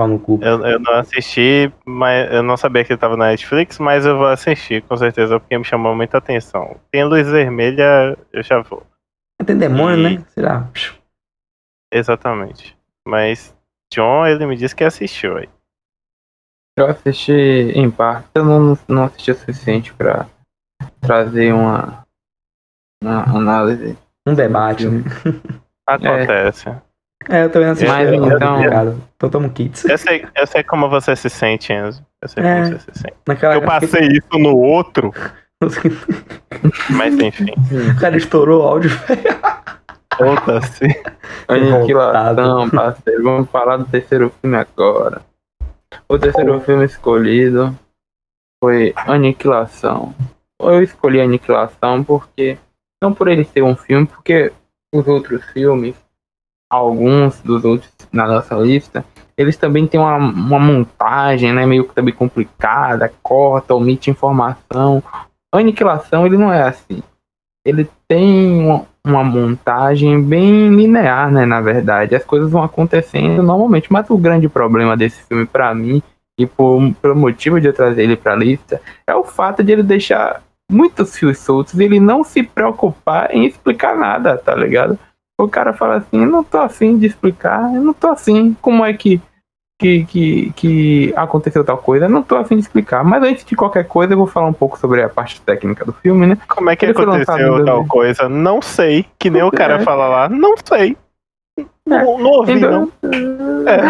no 0.00 0.18
cu. 0.18 0.40
Eu, 0.42 0.64
eu 0.66 0.80
não 0.80 0.94
assisti, 0.94 1.72
mas 1.86 2.32
eu 2.32 2.42
não 2.42 2.56
sabia 2.56 2.84
que 2.84 2.92
ele 2.92 3.00
tava 3.00 3.16
na 3.16 3.28
Netflix, 3.28 3.78
mas 3.78 4.04
eu 4.04 4.18
vou 4.18 4.26
assistir, 4.26 4.82
com 4.82 4.96
certeza, 4.96 5.38
porque 5.38 5.56
me 5.56 5.64
chamou 5.64 5.94
muita 5.94 6.18
atenção. 6.18 6.76
Tem 6.90 7.04
luz 7.04 7.28
vermelha, 7.28 8.18
eu 8.32 8.42
já 8.42 8.60
vou. 8.60 8.84
Tem 9.46 9.56
demônio, 9.56 9.98
e... 9.98 10.16
né? 10.16 10.24
Será? 10.28 10.68
Exatamente. 11.92 12.76
Mas 13.06 13.56
John, 13.92 14.26
ele 14.26 14.44
me 14.46 14.56
disse 14.56 14.74
que 14.74 14.84
assistiu 14.84 15.36
aí. 15.36 15.48
Eu 16.78 16.86
assisti 16.86 17.32
em 17.32 17.90
parte, 17.90 18.28
eu 18.34 18.44
não, 18.44 18.78
não 18.86 19.04
assisti 19.04 19.30
o 19.30 19.34
suficiente 19.34 19.92
pra 19.94 20.26
trazer 21.00 21.52
uma, 21.52 22.04
uma 23.02 23.22
análise. 23.24 23.96
Um 24.26 24.34
debate, 24.34 24.86
né? 24.86 25.02
Acontece. 25.86 26.68
É, 27.28 27.44
eu 27.44 27.50
também 27.50 27.68
assisti. 27.68 27.90
Mas, 27.90 28.12
então, 28.12 29.00
então 29.16 29.30
tamo 29.30 29.50
kits. 29.50 29.84
Eu 29.84 29.98
sei, 29.98 30.24
eu 30.36 30.46
sei 30.46 30.62
como 30.62 30.88
você 30.88 31.16
se 31.16 31.28
sente, 31.28 31.72
Enzo. 31.72 32.04
Eu 32.22 32.28
sei 32.28 32.44
é, 32.44 32.54
como 32.54 32.66
você 32.66 32.78
se 32.92 33.00
sente. 33.00 33.16
Naquela 33.26 33.54
eu 33.54 33.62
passei 33.62 34.06
isso 34.08 34.38
no 34.38 34.56
outro. 34.56 35.12
Mas 36.90 37.14
enfim. 37.18 37.52
O 37.96 38.00
cara 38.00 38.16
estourou 38.16 38.62
o 38.62 38.66
áudio, 38.66 38.90
Volta-se. 40.18 40.84
Aniquilação, 41.46 42.68
parceiro. 42.70 43.22
Vamos 43.22 43.50
falar 43.50 43.76
do 43.76 43.84
terceiro 43.84 44.32
filme 44.40 44.56
agora. 44.56 45.22
O 46.08 46.18
terceiro 46.18 46.60
filme 46.60 46.84
escolhido 46.84 47.76
foi 48.62 48.92
Aniquilação. 48.96 50.14
Eu 50.60 50.82
escolhi 50.82 51.20
Aniquilação 51.20 52.02
porque. 52.02 52.58
Não 53.00 53.14
por 53.14 53.28
ele 53.28 53.44
ser 53.44 53.62
um 53.62 53.76
filme, 53.76 54.08
porque 54.08 54.52
os 54.92 55.06
outros 55.06 55.44
filmes, 55.52 55.94
alguns 56.68 57.40
dos 57.40 57.64
outros 57.64 57.92
na 58.12 58.26
nossa 58.26 58.56
lista, 58.56 59.04
eles 59.36 59.56
também 59.56 59.86
têm 59.86 60.00
uma, 60.00 60.16
uma 60.16 60.58
montagem, 60.58 61.52
né, 61.52 61.64
meio 61.64 61.86
que 61.86 61.94
também 61.94 62.12
complicada, 62.12 63.12
corta, 63.22 63.72
omite 63.72 64.10
informação, 64.10 65.00
Aniquilação 65.52 66.26
ele 66.26 66.36
não 66.36 66.52
é 66.52 66.62
assim. 66.62 67.00
Ele 67.64 67.88
tem 68.06 68.60
uma, 68.60 68.86
uma, 69.06 69.24
montagem 69.24 70.22
bem 70.22 70.68
linear, 70.74 71.30
né? 71.30 71.44
Na 71.44 71.60
verdade, 71.60 72.14
as 72.14 72.24
coisas 72.24 72.50
vão 72.50 72.62
acontecendo 72.62 73.42
normalmente. 73.42 73.92
Mas 73.92 74.08
o 74.10 74.16
grande 74.16 74.48
problema 74.48 74.96
desse 74.96 75.22
filme, 75.22 75.44
para 75.44 75.74
mim, 75.74 76.02
e 76.38 76.46
por, 76.46 76.80
pelo 77.02 77.16
motivo 77.16 77.60
de 77.60 77.66
eu 77.66 77.72
trazer 77.72 78.04
ele 78.04 78.16
pra 78.16 78.36
lista, 78.36 78.80
é 79.06 79.14
o 79.14 79.24
fato 79.24 79.62
de 79.62 79.72
ele 79.72 79.82
deixar 79.82 80.42
muitos 80.70 81.16
fios 81.16 81.38
soltos 81.38 81.74
e 81.74 81.84
ele 81.84 81.98
não 81.98 82.22
se 82.22 82.42
preocupar 82.42 83.34
em 83.34 83.46
explicar 83.46 83.96
nada, 83.96 84.36
tá 84.36 84.54
ligado? 84.54 84.98
O 85.40 85.48
cara 85.48 85.72
fala 85.72 85.96
assim, 85.96 86.24
não 86.26 86.42
tô 86.44 86.58
afim 86.58 86.98
de 86.98 87.06
explicar, 87.06 87.74
eu 87.74 87.82
não 87.82 87.94
tô 87.94 88.08
afim, 88.08 88.56
como 88.60 88.84
é 88.84 88.92
que 88.92 89.20
que, 89.78 90.04
que, 90.04 90.52
que 90.56 91.12
aconteceu 91.16 91.64
tal 91.64 91.78
coisa. 91.78 92.08
Não 92.08 92.22
tô 92.22 92.36
afim 92.36 92.56
de 92.56 92.62
explicar. 92.62 93.04
Mas 93.04 93.22
antes 93.22 93.44
de 93.44 93.54
qualquer 93.54 93.84
coisa, 93.84 94.12
eu 94.12 94.18
vou 94.18 94.26
falar 94.26 94.48
um 94.48 94.52
pouco 94.52 94.78
sobre 94.78 95.02
a 95.02 95.08
parte 95.08 95.40
técnica 95.40 95.84
do 95.84 95.92
filme, 95.92 96.26
né? 96.26 96.38
Como 96.48 96.68
é 96.68 96.76
que 96.76 96.84
Ele 96.84 96.92
aconteceu 96.92 97.64
tal 97.64 97.86
coisa? 97.86 98.28
Não 98.28 98.60
sei. 98.60 99.06
Que 99.18 99.30
nem 99.30 99.42
o 99.42 99.52
cara 99.52 99.74
é. 99.74 99.78
fala 99.80 100.08
lá. 100.08 100.28
Não 100.28 100.54
sei. 100.64 100.96
É. 101.58 101.64
Não, 101.86 102.18
não 102.18 102.30
ouvi, 102.30 102.52
então, 102.52 102.90
não. 103.02 103.68
É. 103.68 103.80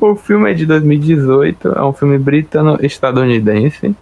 o 0.00 0.16
filme 0.16 0.50
é 0.50 0.54
de 0.54 0.64
2018. 0.64 1.68
É 1.68 1.84
um 1.84 1.92
filme 1.92 2.18
britano-estadunidense. 2.18 3.94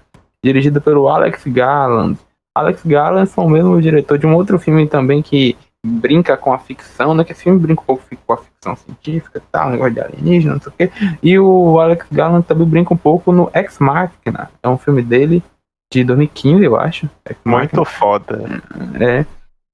Dirigido 0.42 0.80
pelo 0.80 1.08
Alex 1.08 1.42
Garland. 1.46 2.18
Alex 2.56 2.82
Garland 2.84 3.28
foi 3.28 3.44
o 3.44 3.48
mesmo 3.50 3.80
diretor 3.80 4.16
de 4.16 4.26
um 4.26 4.34
outro 4.34 4.58
filme 4.58 4.86
também 4.86 5.22
que 5.22 5.56
brinca 5.84 6.36
com 6.36 6.52
a 6.52 6.58
ficção, 6.58 7.14
né? 7.14 7.24
Que 7.24 7.32
esse 7.32 7.42
filme 7.42 7.58
brinca 7.58 7.82
um 7.82 7.84
pouco 7.84 8.04
com 8.26 8.32
a 8.32 8.36
ficção 8.36 8.76
científica 8.76 9.38
e 9.38 9.42
tal, 9.50 9.70
negócio 9.70 9.94
de 9.94 10.00
alienígena, 10.00 10.54
não 10.54 10.60
sei 10.60 10.72
o 10.72 10.74
quê. 10.76 10.90
E 11.22 11.38
o 11.38 11.80
Alex 11.80 12.06
Garland 12.12 12.46
também 12.46 12.66
brinca 12.66 12.92
um 12.92 12.96
pouco 12.96 13.32
no 13.32 13.50
Ex 13.54 13.78
Machina, 13.78 14.50
é 14.62 14.68
um 14.68 14.78
filme 14.78 15.02
dele, 15.02 15.42
de 15.92 16.04
2015, 16.04 16.64
eu 16.64 16.76
acho. 16.76 17.08
Muito 17.44 17.84
foda. 17.84 18.62
É. 19.00 19.24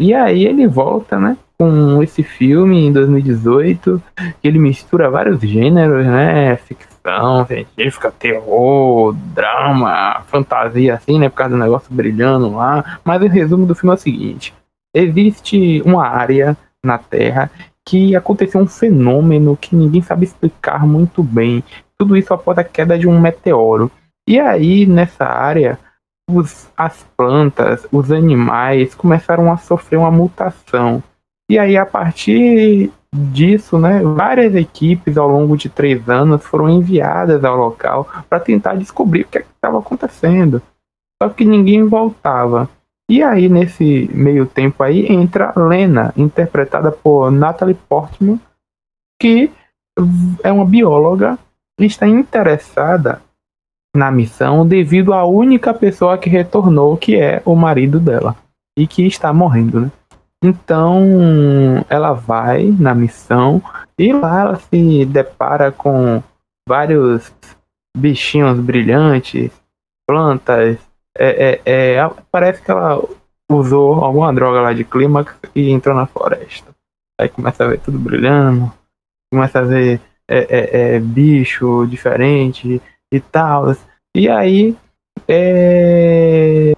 E 0.01 0.15
aí 0.15 0.47
ele 0.47 0.67
volta, 0.67 1.19
né? 1.19 1.37
Com 1.59 2.03
esse 2.03 2.23
filme 2.23 2.87
em 2.87 2.93
2018, 2.93 4.03
que 4.41 4.49
ele 4.49 4.59
mistura 4.59 5.11
vários 5.11 5.41
gêneros, 5.41 6.07
né? 6.07 6.57
Ficção, 6.57 7.47
científica, 7.47 8.11
terror, 8.11 9.15
drama, 9.35 10.23
fantasia, 10.27 10.95
assim, 10.95 11.19
né? 11.19 11.29
Por 11.29 11.37
causa 11.37 11.57
do 11.57 11.63
negócio 11.63 11.93
brilhando 11.93 12.55
lá. 12.55 12.99
Mas 13.05 13.23
o 13.23 13.27
resumo 13.27 13.67
do 13.67 13.75
filme 13.75 13.93
é 13.93 13.95
o 13.95 14.01
seguinte: 14.01 14.55
existe 14.97 15.83
uma 15.85 16.07
área 16.07 16.57
na 16.85 16.99
Terra 16.99 17.51
que 17.85 18.17
aconteceu 18.17 18.61
um 18.61 18.67
fenômeno 18.67 19.57
que 19.57 19.77
ninguém 19.77 20.03
sabe 20.03 20.25
explicar 20.25 20.87
muito 20.87 21.23
bem. 21.23 21.63
Tudo 21.99 22.17
isso 22.17 22.33
após 22.35 22.59
a 22.59 22.65
queda 22.65 22.99
de 22.99 23.07
um 23.07 23.21
meteoro. 23.21 23.91
E 24.29 24.41
aí, 24.41 24.87
nessa 24.87 25.25
área, 25.25 25.79
os, 26.29 26.69
as 26.77 27.07
plantas, 27.17 27.87
os 27.93 28.11
animais 28.11 28.95
começaram 28.95 29.53
a 29.53 29.57
sofrer 29.57 29.99
uma 29.99 30.11
mutação. 30.11 31.03
E 31.49 31.59
aí, 31.59 31.77
a 31.77 31.87
partir 31.87 32.91
disso, 33.15 33.79
né, 33.79 34.03
várias 34.03 34.55
equipes 34.55 35.17
ao 35.17 35.29
longo 35.29 35.57
de 35.57 35.69
três 35.69 36.09
anos 36.09 36.45
foram 36.45 36.69
enviadas 36.69 37.45
ao 37.45 37.57
local 37.57 38.09
para 38.29 38.41
tentar 38.41 38.75
descobrir 38.75 39.23
o 39.23 39.29
que 39.29 39.39
é 39.39 39.43
estava 39.43 39.79
acontecendo. 39.79 40.61
Só 41.23 41.29
que 41.29 41.45
ninguém 41.45 41.85
voltava. 41.87 42.69
E 43.09 43.23
aí, 43.23 43.49
nesse 43.49 44.11
meio 44.13 44.47
tempo 44.47 44.83
aí, 44.83 45.07
entra 45.07 45.53
Lena, 45.57 46.13
interpretada 46.17 46.91
por 46.91 47.31
Natalie 47.31 47.79
Portman, 47.89 48.41
que 49.21 49.51
é 50.43 50.51
uma 50.51 50.65
bióloga 50.65 51.39
e 51.81 51.87
está 51.87 52.07
interessada 52.07 53.23
na 53.95 54.11
missão 54.11 54.67
devido 54.67 55.15
à 55.15 55.25
única 55.25 55.73
pessoa 55.73 56.19
que 56.19 56.29
retornou, 56.29 56.97
que 56.97 57.17
é 57.17 57.41
o 57.45 57.55
marido 57.55 58.01
dela, 58.01 58.37
e 58.77 58.87
que 58.87 59.07
está 59.07 59.33
morrendo, 59.33 59.81
né? 59.81 59.93
Então, 60.45 61.03
ela 61.89 62.13
vai 62.13 62.65
na 62.79 62.95
missão 62.95 63.63
e 63.99 64.13
lá 64.13 64.41
ela 64.41 64.57
se 64.57 65.05
depara 65.07 65.73
com 65.73 66.23
vários 66.69 67.33
bichinhos 67.97 68.61
brilhantes, 68.61 69.51
plantas, 70.07 70.79
é, 71.19 71.61
é, 71.65 71.95
é, 71.95 72.11
parece 72.31 72.63
que 72.63 72.71
ela 72.71 73.03
usou 73.51 74.05
alguma 74.05 74.33
droga 74.33 74.61
lá 74.61 74.73
de 74.73 74.85
clímax 74.85 75.35
e 75.55 75.71
entrou 75.71 75.95
na 75.95 76.07
floresta. 76.07 76.75
Aí 77.21 77.29
começa 77.29 77.65
a 77.65 77.69
ver 77.69 77.81
tudo 77.81 77.99
brilhando, 77.99 78.73
começa 79.33 79.61
a 79.61 79.63
ver 79.63 80.01
é, 80.29 80.39
é, 80.39 80.97
é 80.97 81.01
bicho 81.01 81.87
diferente 81.87 82.81
e 83.13 83.21
tal. 83.21 83.75
E 84.15 84.29
aí. 84.29 84.77
É, 85.29 86.73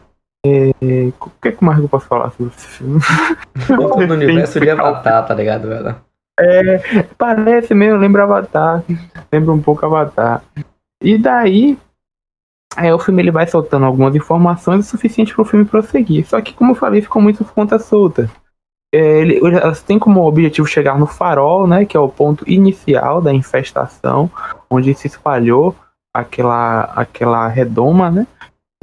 é, 0.46 1.12
o 1.20 1.30
que, 1.42 1.52
que 1.52 1.64
mais 1.64 1.78
eu 1.80 1.88
posso 1.88 2.06
falar 2.06 2.30
sobre 2.30 2.52
esse 2.56 2.66
filme? 2.66 3.00
no 3.68 4.14
universo 4.14 4.60
de 4.60 4.70
Avatar, 4.70 5.26
tá 5.26 5.34
ligado, 5.34 5.68
velho? 5.68 5.96
É, 6.40 7.02
parece 7.18 7.74
mesmo, 7.74 7.98
lembra 7.98 8.22
Avatar. 8.22 8.82
Lembra 9.32 9.52
um 9.52 9.60
pouco 9.60 9.84
Avatar. 9.84 10.42
E 11.02 11.18
daí, 11.18 11.76
Aí 12.78 12.92
o 12.92 12.98
filme 13.00 13.20
ele 13.20 13.32
vai 13.32 13.44
soltando 13.44 13.84
algumas 13.84 14.14
informações 14.14 14.86
o 14.86 14.88
suficiente 14.88 15.34
para 15.34 15.42
o 15.42 15.44
filme 15.44 15.64
prosseguir. 15.64 16.24
Só 16.24 16.40
que, 16.40 16.54
como 16.54 16.70
eu 16.70 16.76
falei, 16.76 17.02
ficou 17.02 17.20
muito 17.20 17.44
conta 17.44 17.76
solta. 17.76 18.30
É, 18.94 19.20
ele, 19.20 19.40
elas 19.44 19.82
têm 19.82 19.98
como 19.98 20.24
objetivo 20.24 20.64
chegar 20.64 20.96
no 20.96 21.04
farol, 21.04 21.66
né, 21.66 21.84
que 21.84 21.96
é 21.96 22.00
o 22.00 22.08
ponto 22.08 22.48
inicial 22.48 23.20
da 23.20 23.34
infestação, 23.34 24.30
onde 24.70 24.94
se 24.94 25.08
espalhou 25.08 25.74
aquela, 26.14 26.84
aquela 26.94 27.48
redoma, 27.48 28.12
né? 28.12 28.28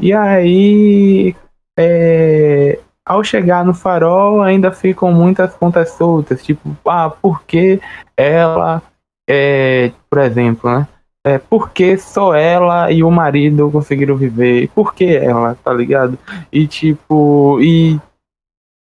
E 0.02 0.12
aí, 0.12 1.34
é, 1.80 2.78
ao 3.06 3.24
chegar 3.24 3.64
no 3.64 3.74
farol, 3.74 4.42
ainda 4.42 4.74
ficam 4.74 5.10
muitas 5.14 5.56
pontas 5.56 5.92
soltas, 5.92 6.44
tipo, 6.44 6.76
ah, 6.86 7.10
por 7.10 7.44
que 7.44 7.80
ela, 8.18 8.84
é, 9.28 9.94
por 10.10 10.20
exemplo, 10.20 10.70
né? 10.70 10.86
É, 11.26 11.40
por 11.40 11.72
que 11.72 11.98
só 11.98 12.36
ela 12.36 12.92
e 12.92 13.04
o 13.04 13.10
marido 13.10 13.72
conseguiram 13.72 14.16
viver? 14.16 14.70
Por 14.76 14.94
que 14.94 15.06
ela, 15.06 15.56
tá 15.56 15.74
ligado? 15.74 16.20
E 16.52 16.68
tipo, 16.68 17.60
e 17.60 18.00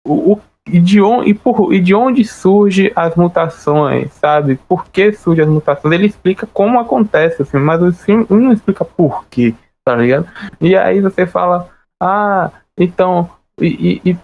o, 0.04 0.34
o 0.34 0.42
e 0.68 0.80
de, 0.80 1.02
onde, 1.02 1.30
e, 1.30 1.34
por, 1.34 1.74
e 1.74 1.80
de 1.80 1.94
onde 1.94 2.24
surge 2.24 2.92
as 2.96 3.16
mutações, 3.16 4.12
sabe? 4.14 4.60
Por 4.68 4.88
que 4.88 5.12
surgem 5.14 5.46
as 5.46 5.50
mutações? 5.52 5.94
Ele 5.94 6.08
explica 6.08 6.48
como 6.48 6.80
acontece, 6.80 7.44
assim, 7.44 7.58
mas 7.58 7.82
o 7.82 7.92
filme 7.94 8.26
não 8.30 8.52
explica 8.52 8.86
por 8.86 9.26
quê, 9.28 9.54
tá 9.84 9.96
ligado? 9.96 10.28
E 10.60 10.76
aí 10.76 11.00
você 11.00 11.28
fala, 11.28 11.70
ah, 12.00 12.52
então, 12.78 13.30
e, 13.60 14.02
e, 14.06 14.12
e 14.12 14.18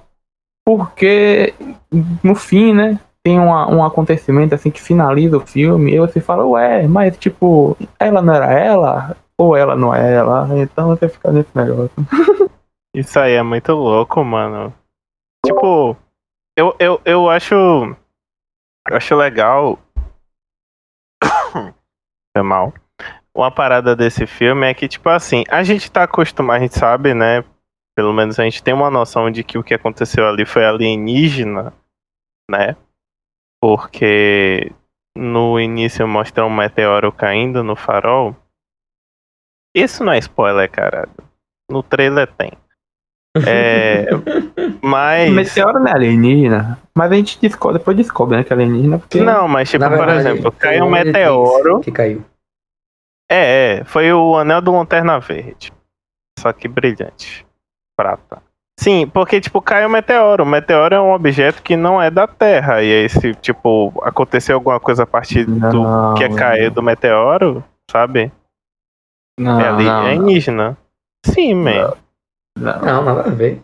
por 0.66 0.94
que 0.94 1.54
no 2.24 2.36
fim, 2.36 2.74
né? 2.74 3.00
Tem 3.28 3.38
uma, 3.38 3.70
um 3.70 3.84
acontecimento 3.84 4.56
assim 4.56 4.72
que 4.72 4.82
finaliza 4.82 5.36
o 5.36 5.46
filme 5.46 5.94
e 5.94 6.00
você 6.00 6.22
fala, 6.22 6.46
ué, 6.46 6.88
mas 6.88 7.18
tipo, 7.18 7.76
ela 8.00 8.22
não 8.22 8.34
era 8.34 8.54
ela? 8.54 9.18
Ou 9.38 9.54
ela 9.54 9.76
não 9.76 9.94
é 9.94 10.14
ela? 10.14 10.48
Então 10.58 10.88
você 10.88 11.10
fica 11.10 11.30
nesse 11.30 11.50
negócio. 11.54 11.92
Isso 12.96 13.20
aí 13.20 13.34
é 13.34 13.44
muito 13.44 13.74
louco, 13.74 14.24
mano. 14.24 14.74
Tipo, 15.46 15.98
eu, 16.58 16.74
eu, 16.80 17.02
eu 17.04 17.30
acho. 17.30 17.54
Eu 17.54 18.96
acho 18.96 19.14
legal. 19.18 19.78
Foi 22.34 22.44
mal. 22.44 22.74
Uma 23.36 23.52
parada 23.52 23.94
desse 23.94 24.26
filme 24.26 24.68
é 24.68 24.74
que, 24.74 24.88
tipo 24.88 25.10
assim, 25.10 25.44
a 25.50 25.64
gente 25.64 25.92
tá 25.92 26.04
acostumado, 26.04 26.56
a 26.56 26.60
gente 26.62 26.80
sabe, 26.80 27.14
né? 27.14 27.44
Pelo 27.94 28.14
menos 28.14 28.40
a 28.40 28.46
gente 28.46 28.64
tem 28.64 28.74
uma 28.74 28.90
noção 28.90 29.30
de 29.30 29.44
que 29.44 29.58
o 29.58 29.64
que 29.64 29.74
aconteceu 29.74 30.26
ali 30.26 30.46
foi 30.46 30.66
alienígena, 30.66 31.74
né? 32.50 32.78
Porque 33.62 34.72
no 35.16 35.60
início 35.60 36.08
mostra 36.08 36.46
um 36.46 36.56
meteoro 36.56 37.12
caindo 37.12 37.64
no 37.64 37.76
farol. 37.76 38.36
Isso 39.76 40.04
não 40.04 40.14
é 40.14 40.20
spoiler, 40.20 40.70
caralho. 40.70 41.12
No 41.70 41.84
trailer 41.84 42.28
tem. 42.34 42.52
É, 43.46 44.08
mas. 44.82 45.30
O 45.30 45.34
meteoro 45.34 45.80
não 45.80 45.88
é 45.88 45.94
alienígena. 45.94 46.82
Mas 46.96 47.12
a 47.12 47.16
gente 47.16 47.40
descobre, 47.40 47.78
depois 47.78 47.98
descobre, 47.98 48.38
né, 48.38 48.44
que 48.44 48.52
é 48.52 48.56
alienígena. 48.56 49.00
Porque... 49.00 49.22
Não, 49.22 49.48
mas 49.48 49.70
tipo, 49.70 49.88
verdade, 49.88 50.04
por 50.04 50.14
exemplo, 50.14 50.52
caiu 50.54 50.86
um 50.86 50.90
meteoro. 50.90 51.80
Que 51.82 51.92
caiu. 51.92 52.24
É, 53.30 53.80
é, 53.80 53.84
foi 53.84 54.12
o 54.14 54.38
anel 54.38 54.62
do 54.62 54.72
Lanterna 54.72 55.20
Verde. 55.20 55.72
Só 56.40 56.54
que 56.54 56.68
brilhante. 56.68 57.46
Prata. 57.98 58.42
Sim, 58.80 59.08
porque, 59.08 59.42
tipo, 59.42 59.62
cai 59.62 59.86
um 59.86 59.90
meteoro. 59.90 60.44
O 60.44 60.48
meteoro 60.48 60.94
é 60.94 61.02
um 61.02 61.12
objeto 61.12 61.64
que 61.64 61.76
não 61.76 62.02
é 62.02 62.12
da 62.12 62.28
Terra. 62.28 62.84
E 62.84 62.94
aí, 62.94 63.10
se, 63.10 63.34
tipo, 63.36 63.92
acontecer 64.04 64.54
alguma 64.54 64.80
coisa 64.80 65.04
a 65.04 65.08
partir 65.08 65.48
não, 65.48 65.70
do 65.70 66.14
que 66.16 66.24
é 66.24 66.34
cair 66.34 66.70
do 66.70 66.84
meteoro, 66.84 67.64
sabe? 67.90 68.32
Não, 69.40 69.60
é, 69.60 69.68
ali, 69.68 69.84
não, 69.84 69.92
é 69.92 70.12
alienígena. 70.12 70.78
Sim, 71.26 71.56
man. 71.56 71.94
Não, 72.58 72.82
não, 72.82 73.04
nada 73.04 73.22
a 73.22 73.34
ver. 73.34 73.62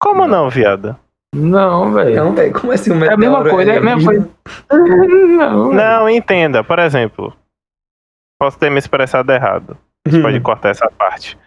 Como 0.00 0.26
não, 0.26 0.48
viada? 0.48 0.98
Não, 1.34 1.92
velho. 1.92 2.16
Não, 2.16 2.34
velho. 2.34 2.52
Como 2.58 2.72
assim 2.72 2.90
um 2.90 2.96
meteoro? 2.96 3.12
É 3.12 3.14
a 3.14 3.18
mesma 3.18 3.50
coisa, 3.50 3.72
é 3.72 3.76
a 3.76 3.80
mesma 3.80 4.04
coisa. 4.04 4.30
não, 5.38 5.72
não, 5.72 6.08
entenda. 6.08 6.64
Por 6.64 6.78
exemplo, 6.78 7.34
posso 8.40 8.58
ter 8.58 8.70
me 8.70 8.78
expressado 8.78 9.30
errado. 9.30 9.76
Você 10.06 10.20
pode 10.20 10.40
cortar 10.40 10.70
essa 10.70 10.90
parte. 10.90 11.38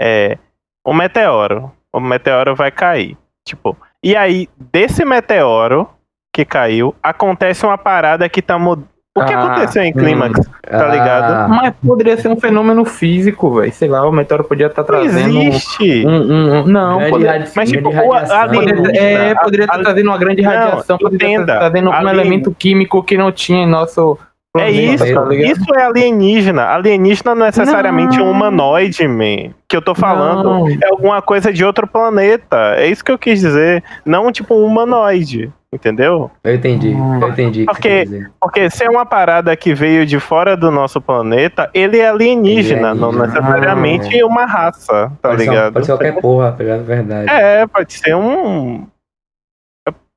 É, 0.00 0.38
o 0.86 0.94
meteoro 0.94 1.72
o 1.94 2.00
meteoro 2.00 2.56
vai 2.56 2.72
cair. 2.72 3.16
Tipo, 3.46 3.76
e 4.02 4.16
aí, 4.16 4.48
desse 4.72 5.04
meteoro 5.04 5.88
que 6.34 6.44
caiu, 6.44 6.94
acontece 7.00 7.64
uma 7.64 7.78
parada 7.78 8.28
que 8.28 8.42
tá 8.42 8.58
mudando. 8.58 8.88
O 9.16 9.24
que 9.24 9.32
ah, 9.32 9.44
aconteceu 9.44 9.84
em 9.84 9.92
Clímax? 9.92 10.40
Hum, 10.40 10.52
tá 10.68 10.88
ligado? 10.88 11.32
Ah, 11.32 11.48
Mas 11.48 11.74
poderia 11.86 12.16
ser 12.16 12.26
um 12.26 12.36
fenômeno 12.36 12.84
físico, 12.84 13.54
velho. 13.54 13.72
Sei 13.72 13.88
lá, 13.88 14.04
o 14.08 14.10
meteoro 14.10 14.42
podia 14.42 14.66
estar 14.66 14.82
tá 14.82 14.92
trazendo. 14.92 15.38
Existe! 15.38 16.04
Um, 16.04 16.10
um, 16.10 16.54
um, 16.62 16.66
não, 16.66 17.10
poderia, 17.10 17.48
mas 17.54 17.70
tipo, 17.70 17.90
radiação, 17.90 18.48
poderia, 18.48 19.00
é, 19.00 19.34
poderia 19.36 19.64
estar 19.66 19.76
tá 19.76 19.84
trazendo 19.84 20.08
uma 20.08 20.18
grande 20.18 20.42
radiação, 20.42 20.98
não, 21.00 21.10
poderia 21.10 21.40
estar 21.40 21.46
tá 21.46 21.58
trazendo 21.60 21.90
um 21.90 22.08
elemento 22.08 22.52
químico 22.52 23.04
que 23.04 23.16
não 23.16 23.30
tinha 23.30 23.62
em 23.62 23.68
nosso 23.68 24.18
é 24.56 24.70
isso, 24.70 25.04
tá 25.04 25.34
isso 25.34 25.74
é 25.74 25.82
alienígena. 25.82 26.66
Alienígena 26.66 27.34
não 27.34 27.46
é 27.46 27.48
necessariamente 27.48 28.18
não. 28.18 28.26
um 28.26 28.30
humanoide, 28.30 29.06
man. 29.08 29.52
Que 29.68 29.76
eu 29.76 29.82
tô 29.82 29.94
falando 29.94 30.44
não. 30.44 30.68
é 30.68 30.88
alguma 30.90 31.20
coisa 31.20 31.52
de 31.52 31.64
outro 31.64 31.88
planeta. 31.88 32.74
É 32.76 32.86
isso 32.86 33.04
que 33.04 33.10
eu 33.10 33.18
quis 33.18 33.40
dizer. 33.40 33.82
Não 34.04 34.30
tipo 34.30 34.54
um 34.54 34.64
humanoide. 34.64 35.52
Entendeu? 35.72 36.30
Eu 36.44 36.54
entendi, 36.54 36.92
eu 36.92 37.28
entendi. 37.28 37.64
Porque, 37.64 38.04
porque 38.40 38.70
se 38.70 38.84
é 38.84 38.88
uma 38.88 39.04
parada 39.04 39.56
que 39.56 39.74
veio 39.74 40.06
de 40.06 40.20
fora 40.20 40.56
do 40.56 40.70
nosso 40.70 41.00
planeta, 41.00 41.68
ele 41.74 41.98
é 41.98 42.08
alienígena, 42.08 42.78
ele 42.78 42.86
é 42.86 42.88
alienígena. 42.90 42.94
não 42.94 43.12
necessariamente 43.12 44.20
ah. 44.20 44.26
uma 44.26 44.46
raça, 44.46 45.10
tá 45.20 45.30
pode 45.30 45.42
ligado? 45.42 45.64
Ser, 45.64 45.72
pode 45.72 45.86
ser 45.86 45.92
qualquer 45.92 46.20
porra, 46.20 46.52
tá 46.52 46.62
ligado? 46.62 46.84
Verdade. 46.84 47.28
É, 47.28 47.66
pode 47.66 47.92
ser 47.92 48.14
um 48.14 48.86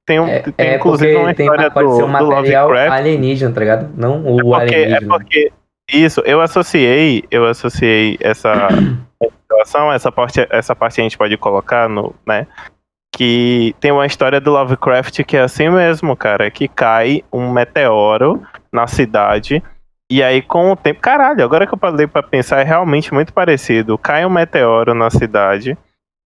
tem, 0.07 0.21
um, 0.21 0.27
é, 0.27 0.39
tem 0.39 0.67
é 0.69 0.75
inclusive 0.77 1.15
uma 1.17 1.31
história 1.31 1.69
pode 1.69 1.89
do, 1.89 1.95
ser 1.97 2.03
um 2.03 2.07
material 2.07 2.71
alienígena, 2.71 3.53
tá 3.53 3.59
ligado? 3.59 3.89
Não 3.93 4.23
o 4.23 4.39
é 4.39 4.43
porque, 4.43 4.75
alienígena. 4.75 4.97
É 4.97 5.01
porque, 5.05 5.51
isso, 5.91 6.21
eu 6.21 6.39
associei, 6.39 7.25
eu 7.29 7.45
associei 7.45 8.17
essa 8.21 8.69
consideração, 9.19 9.91
essa 9.91 10.09
parte, 10.09 10.47
essa 10.49 10.73
parte 10.73 11.01
a 11.01 11.03
gente 11.03 11.17
pode 11.17 11.35
colocar 11.35 11.89
no, 11.89 12.15
né? 12.25 12.47
Que 13.13 13.75
tem 13.81 13.91
uma 13.91 14.05
história 14.05 14.39
do 14.39 14.51
Lovecraft 14.51 15.23
que 15.25 15.35
é 15.35 15.41
assim 15.41 15.69
mesmo, 15.69 16.15
cara, 16.15 16.49
que 16.49 16.69
cai 16.69 17.21
um 17.31 17.51
meteoro 17.51 18.41
na 18.71 18.87
cidade 18.87 19.61
e 20.09 20.23
aí 20.23 20.41
com 20.41 20.71
o 20.71 20.75
tempo, 20.77 21.01
caralho, 21.01 21.43
agora 21.43 21.67
que 21.67 21.73
eu 21.73 21.77
parei 21.77 22.07
para 22.07 22.23
pensar 22.23 22.61
é 22.61 22.63
realmente 22.63 23.13
muito 23.13 23.33
parecido. 23.33 23.97
Cai 23.97 24.25
um 24.25 24.29
meteoro 24.29 24.93
na 24.93 25.09
cidade 25.09 25.77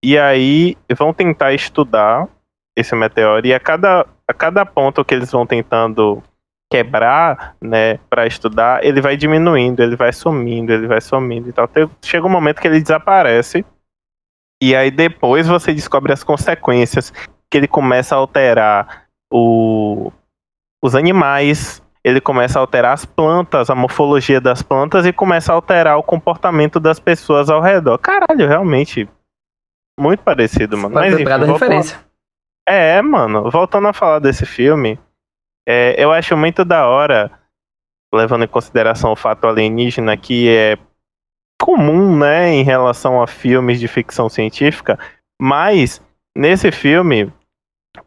e 0.05 0.19
aí 0.19 0.77
vão 0.95 1.11
tentar 1.11 1.53
estudar 1.53 2.27
esse 2.77 2.95
meteoro 2.95 3.45
e 3.45 3.53
a 3.53 3.59
cada 3.59 4.05
a 4.27 4.33
cada 4.33 4.65
ponto 4.65 5.03
que 5.03 5.13
eles 5.13 5.31
vão 5.31 5.45
tentando 5.45 6.23
quebrar, 6.71 7.57
né, 7.61 7.97
para 8.09 8.25
estudar, 8.25 8.81
ele 8.83 9.01
vai 9.01 9.17
diminuindo, 9.17 9.83
ele 9.83 9.97
vai 9.97 10.13
sumindo, 10.13 10.71
ele 10.71 10.87
vai 10.87 11.01
sumindo 11.01 11.49
e 11.49 11.51
tal. 11.51 11.69
Chega 12.01 12.25
um 12.25 12.29
momento 12.29 12.61
que 12.61 12.67
ele 12.67 12.79
desaparece. 12.79 13.65
E 14.63 14.73
aí 14.73 14.89
depois 14.89 15.47
você 15.47 15.73
descobre 15.73 16.13
as 16.13 16.23
consequências 16.23 17.11
que 17.49 17.57
ele 17.57 17.67
começa 17.67 18.15
a 18.15 18.19
alterar 18.19 19.07
o, 19.29 20.13
os 20.81 20.95
animais, 20.95 21.83
ele 22.03 22.21
começa 22.21 22.57
a 22.57 22.61
alterar 22.61 22.93
as 22.93 23.03
plantas, 23.03 23.69
a 23.69 23.75
morfologia 23.75 24.39
das 24.39 24.61
plantas 24.61 25.05
e 25.05 25.11
começa 25.11 25.51
a 25.51 25.55
alterar 25.55 25.97
o 25.97 26.03
comportamento 26.03 26.79
das 26.79 26.99
pessoas 26.99 27.49
ao 27.49 27.61
redor. 27.61 27.97
Caralho, 27.97 28.47
realmente 28.47 29.09
muito 29.99 30.23
parecido, 30.23 30.77
mano. 30.77 30.95
Mas 30.95 31.13
enfim, 31.13 31.25
referência. 31.51 31.99
É, 32.67 33.01
mano, 33.01 33.49
voltando 33.49 33.87
a 33.87 33.93
falar 33.93 34.19
desse 34.19 34.45
filme, 34.45 34.99
é, 35.67 35.95
eu 35.97 36.11
acho 36.11 36.35
muito 36.37 36.63
da 36.63 36.87
hora, 36.87 37.31
levando 38.13 38.43
em 38.43 38.47
consideração 38.47 39.11
o 39.11 39.15
fato 39.15 39.47
alienígena, 39.47 40.15
que 40.15 40.49
é 40.49 40.77
comum, 41.61 42.17
né, 42.17 42.49
em 42.49 42.63
relação 42.63 43.21
a 43.21 43.27
filmes 43.27 43.79
de 43.79 43.87
ficção 43.87 44.27
científica, 44.29 44.97
mas 45.39 46.01
nesse 46.35 46.71
filme, 46.71 47.31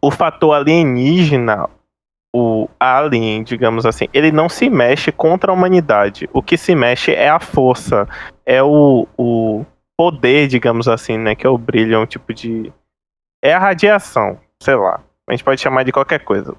o 0.02 0.10
fator 0.10 0.54
alienígena, 0.54 1.68
o 2.34 2.68
alien, 2.80 3.44
digamos 3.44 3.86
assim, 3.86 4.08
ele 4.12 4.32
não 4.32 4.48
se 4.48 4.68
mexe 4.68 5.12
contra 5.12 5.52
a 5.52 5.54
humanidade. 5.54 6.28
O 6.32 6.42
que 6.42 6.56
se 6.56 6.74
mexe 6.74 7.12
é 7.12 7.28
a 7.28 7.38
força, 7.38 8.08
é 8.44 8.60
o, 8.60 9.06
o 9.16 9.64
poder, 9.96 10.48
digamos 10.48 10.88
assim, 10.88 11.16
né, 11.16 11.36
que 11.36 11.46
é 11.46 11.50
o 11.50 11.56
brilho, 11.56 11.94
é 11.94 11.98
um 11.98 12.06
tipo 12.06 12.34
de. 12.34 12.72
É 13.42 13.54
a 13.54 13.58
radiação, 13.58 14.40
sei 14.64 14.74
lá. 14.74 15.00
A 15.28 15.32
gente 15.32 15.44
pode 15.44 15.60
chamar 15.60 15.84
de 15.84 15.92
qualquer 15.92 16.20
coisa 16.20 16.56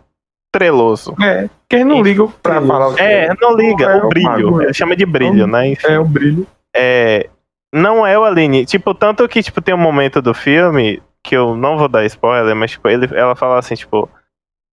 treloso. 0.51 1.13
É, 1.21 1.49
quem 1.67 1.83
não 1.83 2.01
liga 2.01 2.25
pra 2.41 2.61
falar 2.61 2.87
o 2.87 2.95
que 2.95 3.01
é. 3.01 3.27
não 3.41 3.57
liga, 3.57 3.85
é 3.85 3.95
o 3.97 4.07
brilho. 4.07 4.61
Ele 4.61 4.73
chama 4.73 4.95
de 4.95 5.05
brilho, 5.05 5.43
é 5.43 5.47
né? 5.47 5.67
Enfim. 5.67 5.87
É 5.87 5.99
o 5.99 6.05
brilho. 6.05 6.47
É, 6.73 7.29
não 7.73 8.07
é 8.07 8.17
o 8.17 8.23
Aline. 8.23 8.65
Tipo, 8.65 8.93
tanto 8.93 9.27
que 9.27 9.43
tipo, 9.43 9.61
tem 9.61 9.75
um 9.75 9.77
momento 9.77 10.21
do 10.21 10.33
filme 10.33 11.03
que 11.21 11.35
eu 11.35 11.57
não 11.57 11.77
vou 11.77 11.89
dar 11.89 12.05
spoiler, 12.05 12.55
mas 12.55 12.71
tipo, 12.71 12.87
ele, 12.87 13.05
ela 13.13 13.35
fala 13.35 13.59
assim, 13.59 13.75
tipo, 13.75 14.09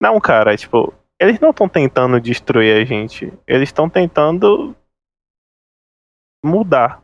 não, 0.01 0.17
cara, 0.21 0.55
tipo, 0.55 0.93
eles 1.19 1.37
não 1.41 1.49
estão 1.49 1.67
tentando 1.67 2.21
destruir 2.21 2.81
a 2.81 2.85
gente. 2.85 3.33
Eles 3.45 3.67
estão 3.67 3.89
tentando 3.89 4.73
mudar 6.45 7.02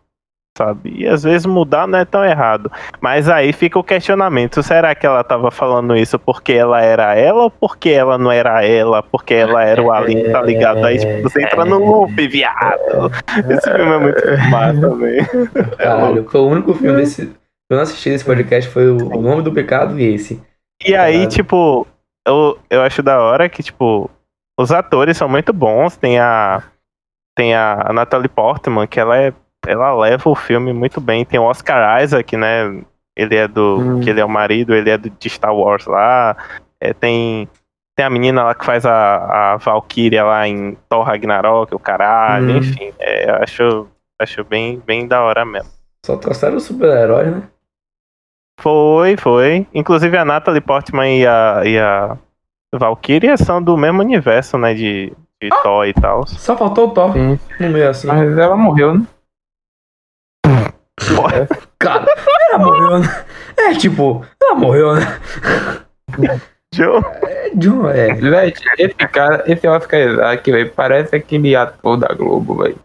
sabe? 0.58 0.94
E 0.98 1.08
às 1.08 1.24
vezes 1.24 1.46
mudar 1.46 1.88
não 1.88 2.00
é 2.00 2.06
tão 2.06 2.24
errado. 2.24 2.72
Mas 3.00 3.30
aí 3.30 3.54
fica 3.54 3.80
o 3.80 3.84
questionamento: 3.84 4.62
será 4.62 4.94
que 4.94 5.06
ela 5.06 5.24
tava 5.24 5.50
falando 5.50 5.96
isso 5.96 6.20
porque 6.20 6.54
ela 6.54 6.82
era 6.82 7.16
ela 7.16 7.44
ou 7.44 7.52
porque 7.52 7.90
ela 7.90 8.18
não 8.18 8.32
era 8.32 8.64
ela? 8.66 9.02
Porque 9.02 9.34
ela 9.34 9.64
era 9.64 9.82
o 9.82 9.92
Alien, 9.92 10.32
tá 10.32 10.42
ligado? 10.42 10.86
Aí 10.86 11.00
tipo, 11.00 11.24
você 11.24 11.44
entra 11.44 11.64
no 11.64 11.80
loop, 11.80 12.28
viado. 12.28 13.12
Esse 13.50 13.72
filme 13.72 13.94
é 13.94 14.00
muito 14.00 14.50
massa 14.50 14.82
também. 14.82 15.26
Caralho, 15.78 16.30
foi 16.30 16.42
o 16.42 16.48
único 16.48 16.74
filme 16.74 16.98
desse. 16.98 17.34
Eu 17.70 17.76
não 17.76 17.84
assisti 17.84 18.10
esse 18.10 18.26
podcast, 18.26 18.70
foi 18.70 18.90
o 18.90 19.22
Nome 19.22 19.44
do 19.44 19.54
Pecado 19.54 20.00
e 20.00 20.16
esse. 20.16 20.42
E 20.86 20.96
aí, 20.96 21.28
tipo, 21.28 21.86
eu, 22.28 22.58
eu 22.70 22.82
acho 22.82 23.04
da 23.04 23.22
hora 23.22 23.48
que, 23.48 23.62
tipo, 23.62 24.10
os 24.60 24.72
atores 24.72 25.18
são 25.18 25.30
muito 25.30 25.54
bons. 25.54 25.96
Tem 25.96 26.20
a. 26.20 26.64
Tem 27.38 27.56
a 27.56 27.92
Natalie 27.94 28.28
Portman, 28.28 28.86
que 28.86 29.00
ela 29.00 29.18
é 29.18 29.34
ela 29.68 29.96
leva 29.96 30.30
o 30.30 30.36
filme 30.36 30.74
muito 30.74 31.02
bem. 31.02 31.26
Tem 31.26 31.40
o 31.40 31.44
Oscar 31.44 32.02
Isaac, 32.02 32.36
né? 32.38 32.82
Ele 33.16 33.36
é 33.36 33.48
do. 33.48 33.78
Hum. 33.80 34.00
Que 34.00 34.10
ele 34.10 34.22
é 34.22 34.26
o 34.26 34.30
marido, 34.30 34.74
ele 34.74 34.90
é 34.90 34.98
do, 34.98 35.10
de 35.10 35.30
Star 35.30 35.56
Wars 35.56 35.86
lá. 35.86 36.36
É, 36.80 36.94
tem. 36.94 37.48
Tem 37.96 38.06
a 38.06 38.10
menina 38.10 38.44
lá 38.44 38.56
que 38.56 38.64
faz 38.64 38.86
a, 38.86 39.54
a 39.54 39.58
Valkyria 39.58 40.24
lá 40.24 40.48
em 40.48 40.78
Thor 40.88 41.04
Ragnarok, 41.04 41.76
o 41.76 41.80
caralho, 41.80 42.54
hum. 42.54 42.58
enfim. 42.58 42.94
É, 42.98 43.30
acho, 43.44 43.88
acho 44.22 44.44
bem, 44.46 44.82
bem 44.86 45.06
da 45.06 45.22
hora 45.22 45.44
mesmo. 45.44 45.70
Só 46.06 46.16
trouxeram 46.16 46.56
o 46.56 46.62
super-herói, 46.62 47.26
né? 47.26 47.44
Foi, 48.62 49.18
foi. 49.18 49.68
Inclusive 49.74 50.18
a 50.18 50.24
Natalie 50.24 50.62
Portman 50.62 51.20
e 51.20 51.28
a, 51.28 51.62
e 51.66 51.78
a 51.78 52.18
Valkyria 52.74 53.36
são 53.36 53.62
do 53.62 53.76
mesmo 53.76 54.02
universo, 54.02 54.58
né? 54.58 54.74
De, 54.74 55.14
de 55.42 55.50
ah, 55.52 55.56
Thor 55.62 55.86
e 55.86 55.94
tal. 55.94 56.26
Só 56.26 56.56
faltou 56.56 56.88
o 56.88 56.92
Thor 56.92 57.12
Sim. 57.12 57.38
no 57.60 57.70
meio 57.70 57.90
assim. 57.90 58.08
Mas 58.08 58.38
ela 58.38 58.56
morreu, 58.56 58.94
né? 58.94 59.06
Cara, 61.80 62.06
ela 62.50 62.60
morreu, 62.60 63.00
né? 63.00 63.26
É, 63.58 63.74
tipo, 63.74 64.26
ela 64.42 64.56
morreu, 64.56 64.96
né? 64.96 65.20
John? 66.74 67.02
É, 67.24 67.50
John, 67.56 67.90
é. 67.90 68.14
Véi, 68.14 68.54
esse 68.78 68.94
cara, 68.96 69.44
esse 69.48 69.68
Oscar 69.68 70.20
aqui, 70.32 70.52
velho, 70.52 70.72
parece 70.76 71.16
aquele 71.16 71.56
ator 71.56 71.98
da 71.98 72.14
Globo, 72.14 72.56
velho. 72.56 72.78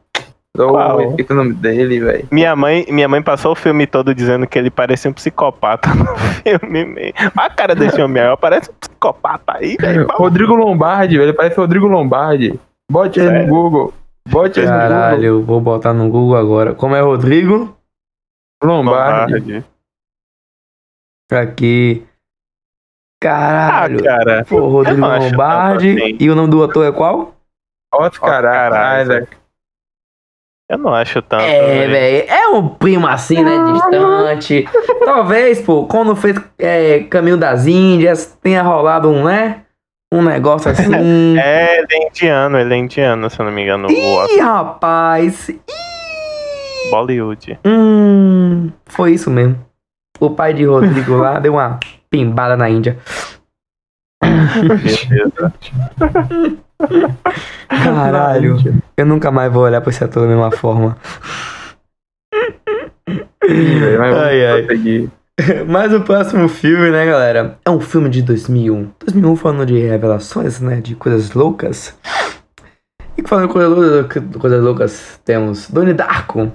Qual? 0.57 0.99
O 0.99 1.35
nome 1.35 1.53
dele, 1.55 1.99
velho. 1.99 2.29
Minha 2.31 2.55
mãe, 2.55 2.87
minha 2.89 3.09
mãe 3.09 3.21
passou 3.21 3.53
o 3.53 3.57
filme 3.57 3.89
todo 3.89 4.15
dizendo 4.15 4.47
que 4.47 4.57
ele 4.57 4.71
parecia 4.71 5.11
um 5.11 5.15
psicopata 5.15 5.93
no 5.93 6.07
filme. 6.43 6.85
Meio. 6.85 7.13
A 7.37 7.51
cara 7.51 7.75
desse 7.75 8.01
homem 8.01 8.23
aí, 8.23 8.37
parece 8.37 8.71
um 8.71 8.75
psicopata 8.75 9.57
aí, 9.57 9.77
velho. 9.77 10.07
Rodrigo 10.15 10.55
Lombardi, 10.55 11.19
velho, 11.19 11.35
parece 11.35 11.57
Rodrigo 11.57 11.89
Lombardi. 11.89 12.59
Bote 12.91 13.19
ele 13.19 13.41
no 13.41 13.47
Google. 13.49 13.93
Bote 14.29 14.61
ele 14.61 14.69
no 14.69 14.75
Google. 14.75 14.89
Caralho, 14.89 15.43
vou 15.43 15.61
botar 15.61 15.93
no 15.93 16.09
Google 16.09 16.37
agora. 16.37 16.73
Como 16.73 16.95
é 16.95 17.01
Rodrigo? 17.01 17.77
Lombardi. 18.67 19.65
Aqui. 21.31 22.07
Caralho. 23.21 24.01
Ah, 24.01 24.03
cara. 24.03 24.45
Pô, 24.45 24.69
Rodrigo 24.69 25.01
Lombardi. 25.01 25.91
Assim. 25.91 26.17
E 26.21 26.31
o 26.31 26.35
nome 26.35 26.51
do 26.51 26.63
ator 26.63 26.87
é 26.87 26.93
qual? 26.93 27.35
Oscar, 27.93 28.45
Oscar 28.45 29.01
Isaac. 29.03 29.37
Eu 30.69 30.79
não 30.79 30.95
acho 30.95 31.21
tanto. 31.23 31.43
É, 31.43 31.87
velho. 31.87 32.31
É 32.31 32.49
um 32.49 32.69
primo 32.69 33.07
assim, 33.07 33.43
né? 33.43 33.73
Distante. 33.73 34.69
Talvez, 35.05 35.61
pô, 35.61 35.87
quando 35.87 36.17
fez 36.17 36.37
é, 36.59 37.01
Caminho 37.05 37.37
das 37.37 37.67
Índias, 37.67 38.37
tenha 38.43 38.63
rolado 38.63 39.11
um, 39.11 39.25
né? 39.25 39.63
Um 40.13 40.23
negócio 40.23 40.71
assim. 40.71 40.93
é, 41.39 41.79
ele 41.79 41.87
é 41.91 42.09
indiano, 42.09 42.59
ele 42.59 42.75
é 42.75 42.77
indiano, 42.79 43.29
se 43.29 43.39
eu 43.39 43.45
não 43.45 43.53
me 43.53 43.63
engano. 43.63 43.91
Ih, 43.91 44.41
rapaz. 44.41 45.49
Ih. 45.51 45.94
Bollywood. 46.91 47.59
Hum, 47.65 48.71
foi 48.87 49.13
isso 49.13 49.31
mesmo. 49.31 49.59
O 50.21 50.31
pai 50.31 50.55
de 50.55 50.65
Rodrigo 50.65 51.17
lá 51.17 51.39
deu 51.41 51.55
uma 51.55 51.79
pimbada 52.11 52.57
na 52.57 52.69
Índia. 52.69 52.99
Caralho, 57.69 58.57
eu 58.97 59.07
nunca 59.07 59.31
mais 59.31 59.53
vou 59.53 59.65
olhar 59.65 59.81
pra 59.81 59.91
esse 59.91 60.03
ator 60.05 60.23
da 60.23 60.29
mesma 60.29 60.51
forma. 60.51 60.97
ai, 63.43 64.47
ai. 64.47 65.11
Mas 65.67 65.93
o 65.93 66.01
próximo 66.01 66.49
filme, 66.49 66.91
né, 66.91 67.07
galera? 67.07 67.59
É 67.65 67.71
um 67.71 67.81
filme 67.81 68.09
de 68.09 68.23
2001. 68.23 68.91
2001 69.05 69.37
falando 69.37 69.67
de 69.67 69.79
revelações, 69.79 70.61
né? 70.61 70.81
De 70.81 70.95
coisas 70.95 71.33
loucas. 71.33 71.97
E 73.17 73.27
falando 73.27 73.49
de 73.49 74.39
coisas, 74.39 74.63
loucas, 74.63 75.21
temos 75.25 75.71
Donnie 75.71 75.95
Darko, 75.95 76.53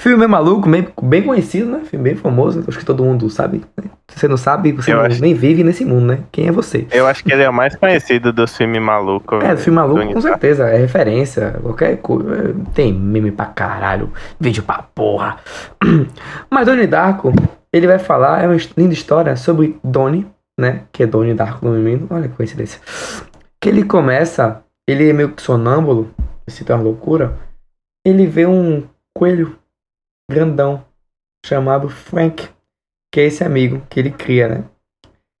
Filme 0.00 0.26
maluco, 0.26 0.68
bem, 0.68 0.88
bem 1.00 1.22
conhecido, 1.22 1.70
né? 1.70 1.84
Filme 1.84 2.10
bem 2.10 2.16
famoso, 2.16 2.64
acho 2.66 2.78
que 2.78 2.84
todo 2.84 3.04
mundo 3.04 3.30
sabe. 3.30 3.62
Né? 3.76 3.84
Se 4.08 4.18
você 4.18 4.26
não 4.26 4.36
sabe, 4.36 4.72
você 4.72 4.92
não, 4.92 5.02
acho... 5.02 5.20
nem 5.20 5.32
vive 5.32 5.62
nesse 5.62 5.84
mundo, 5.84 6.06
né? 6.06 6.18
Quem 6.32 6.48
é 6.48 6.52
você? 6.52 6.86
Eu 6.90 7.06
acho 7.06 7.22
que 7.22 7.32
ele 7.32 7.42
é 7.44 7.48
o 7.48 7.52
mais 7.52 7.76
conhecido 7.76 8.32
dos 8.32 8.56
filmes 8.56 8.82
malucos. 8.82 9.44
É, 9.44 9.54
do 9.54 9.60
filme 9.60 9.76
maluco, 9.76 10.12
com 10.12 10.20
certeza. 10.20 10.68
É 10.68 10.76
referência, 10.76 11.56
qualquer 11.62 11.98
coisa. 11.98 12.52
Tem 12.74 12.92
meme 12.92 13.30
pra 13.30 13.46
caralho, 13.46 14.12
vídeo 14.40 14.64
pra 14.64 14.82
porra. 14.82 15.38
Mas 16.50 16.66
Donnie 16.66 16.88
Darko, 16.88 17.32
ele 17.72 17.86
vai 17.86 18.00
falar, 18.00 18.42
é 18.42 18.48
uma 18.48 18.56
linda 18.76 18.92
história 18.92 19.36
sobre 19.36 19.78
Donnie, 19.84 20.26
né? 20.58 20.82
Que 20.90 21.04
é 21.04 21.06
Donnie 21.06 21.34
Darko 21.34 21.64
no 21.64 21.78
menino. 21.78 22.08
Olha 22.10 22.28
que 22.28 22.34
coincidência. 22.34 22.80
Que 23.60 23.68
ele 23.68 23.84
começa, 23.84 24.64
ele 24.88 25.08
é 25.08 25.12
meio 25.12 25.28
que 25.28 25.40
sonâmbulo, 25.40 26.10
se 26.48 26.64
uma 26.68 26.82
loucura. 26.82 27.38
Ele 28.04 28.26
vê 28.26 28.46
um 28.46 28.82
coelho 29.16 29.56
grandão 30.30 30.84
chamado 31.44 31.88
Frank, 31.88 32.48
que 33.12 33.20
é 33.20 33.24
esse 33.24 33.44
amigo 33.44 33.84
que 33.90 34.00
ele 34.00 34.10
cria, 34.10 34.48
né? 34.48 34.64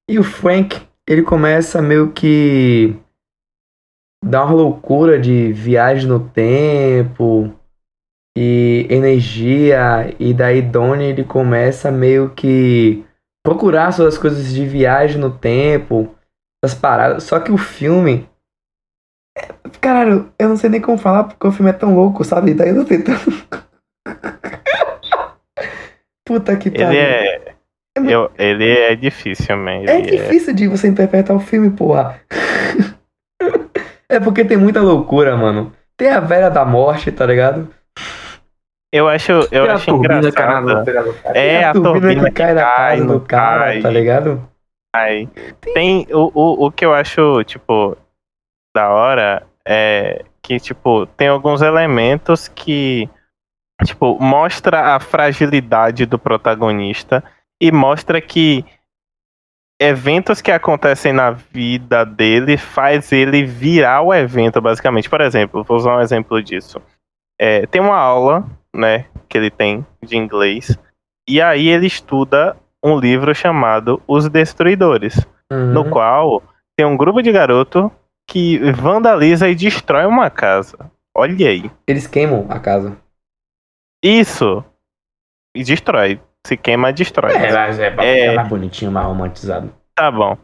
E 0.08 0.18
o 0.18 0.24
Frank, 0.24 0.86
ele 1.08 1.22
começa 1.22 1.80
meio 1.80 2.12
que 2.12 2.96
dar 4.24 4.44
uma 4.44 4.54
loucura 4.54 5.18
de 5.18 5.52
viagem 5.52 6.08
no 6.08 6.28
tempo, 6.28 7.54
e 8.36 8.86
energia, 8.88 10.14
e 10.18 10.32
daí 10.32 10.62
Donnie 10.62 11.08
ele 11.08 11.24
começa 11.24 11.90
meio 11.90 12.30
que 12.30 13.04
procurar 13.44 13.92
suas 13.92 14.16
coisas 14.16 14.52
de 14.52 14.66
viagem 14.66 15.20
no 15.20 15.36
tempo, 15.36 16.14
as 16.64 16.74
paradas. 16.74 17.24
Só 17.24 17.38
que 17.40 17.52
o 17.52 17.58
filme. 17.58 18.28
É, 19.36 19.48
caralho, 19.80 20.32
eu 20.38 20.48
não 20.48 20.56
sei 20.56 20.70
nem 20.70 20.80
como 20.80 20.96
falar 20.96 21.24
porque 21.24 21.46
o 21.46 21.52
filme 21.52 21.70
é 21.70 21.74
tão 21.74 21.94
louco, 21.94 22.24
sabe? 22.24 22.54
Daí 22.54 22.70
eu 22.70 22.76
tô 22.76 22.84
tentando. 22.84 23.20
Puta 26.24 26.56
que 26.56 26.70
pariu. 26.70 26.88
Ele 26.88 26.98
é. 26.98 27.36
é 27.36 27.54
eu, 27.96 28.30
ele 28.38 28.70
é 28.70 28.94
difícil, 28.96 29.56
man. 29.56 29.84
é 29.86 30.00
difícil 30.00 30.50
é... 30.50 30.56
de 30.56 30.68
você 30.68 30.88
interpretar 30.88 31.36
o 31.36 31.40
filme, 31.40 31.70
porra. 31.70 32.20
é 34.08 34.18
porque 34.20 34.44
tem 34.44 34.56
muita 34.56 34.80
loucura, 34.80 35.36
mano. 35.36 35.72
Tem 35.96 36.08
a 36.08 36.20
velha 36.20 36.48
da 36.48 36.64
morte, 36.64 37.12
tá 37.12 37.26
ligado? 37.26 37.68
Eu 38.92 39.08
acho, 39.08 39.32
eu 39.50 39.70
acho 39.70 39.90
engraçado. 39.90 40.84
É, 41.34 41.64
a 41.64 41.72
turbina, 41.72 42.24
que 42.24 42.30
cai 42.32 42.54
da 42.54 42.64
casa 42.64 43.04
do 43.06 43.20
cara, 43.20 43.64
cai, 43.64 43.80
tá 43.80 43.90
ligado? 43.90 44.48
Tem 45.72 46.06
o, 46.10 46.30
o, 46.34 46.66
o 46.66 46.70
que 46.70 46.84
eu 46.84 46.92
acho, 46.92 47.42
tipo, 47.44 47.96
da 48.74 48.90
hora 48.90 49.46
é 49.66 50.22
que, 50.42 50.60
tipo, 50.60 51.06
tem 51.06 51.28
alguns 51.28 51.62
elementos 51.62 52.48
que, 52.48 53.08
tipo, 53.84 54.18
mostra 54.20 54.94
a 54.94 55.00
fragilidade 55.00 56.06
do 56.06 56.18
protagonista 56.18 57.22
e 57.60 57.70
mostra 57.70 58.20
que 58.20 58.64
eventos 59.80 60.40
que 60.40 60.50
acontecem 60.50 61.12
na 61.12 61.30
vida 61.30 62.04
dele 62.04 62.56
faz 62.56 63.10
ele 63.12 63.44
virar 63.44 64.02
o 64.02 64.14
evento, 64.14 64.60
basicamente. 64.60 65.10
Por 65.10 65.20
exemplo, 65.20 65.64
vou 65.64 65.76
usar 65.76 65.96
um 65.96 66.00
exemplo 66.00 66.42
disso. 66.42 66.80
É, 67.40 67.66
tem 67.66 67.80
uma 67.80 67.96
aula 67.96 68.46
né, 68.74 69.06
que 69.28 69.36
ele 69.36 69.50
tem 69.50 69.84
de 70.02 70.16
inglês. 70.16 70.76
E 71.28 71.40
aí 71.40 71.68
ele 71.68 71.86
estuda 71.86 72.56
um 72.84 72.98
livro 72.98 73.34
chamado 73.34 74.02
Os 74.06 74.28
Destruidores, 74.28 75.16
uhum. 75.50 75.72
no 75.72 75.90
qual 75.90 76.42
tem 76.76 76.86
um 76.86 76.96
grupo 76.96 77.22
de 77.22 77.30
garoto 77.30 77.90
que 78.28 78.58
vandaliza 78.72 79.48
e 79.48 79.54
destrói 79.54 80.06
uma 80.06 80.30
casa. 80.30 80.78
Olha 81.14 81.48
aí. 81.48 81.70
Eles 81.86 82.06
queimam 82.06 82.46
a 82.48 82.58
casa. 82.58 82.96
Isso. 84.02 84.64
E 85.54 85.62
destrói. 85.62 86.20
Se 86.46 86.56
queima, 86.56 86.92
destrói. 86.92 87.34
É, 87.34 87.52
mas 87.52 87.78
é 87.78 87.94
é... 87.98 88.44
bonitinho, 88.44 88.90
mais 88.90 89.06
romantizado. 89.06 89.72
Tá 89.94 90.10
bom. 90.10 90.36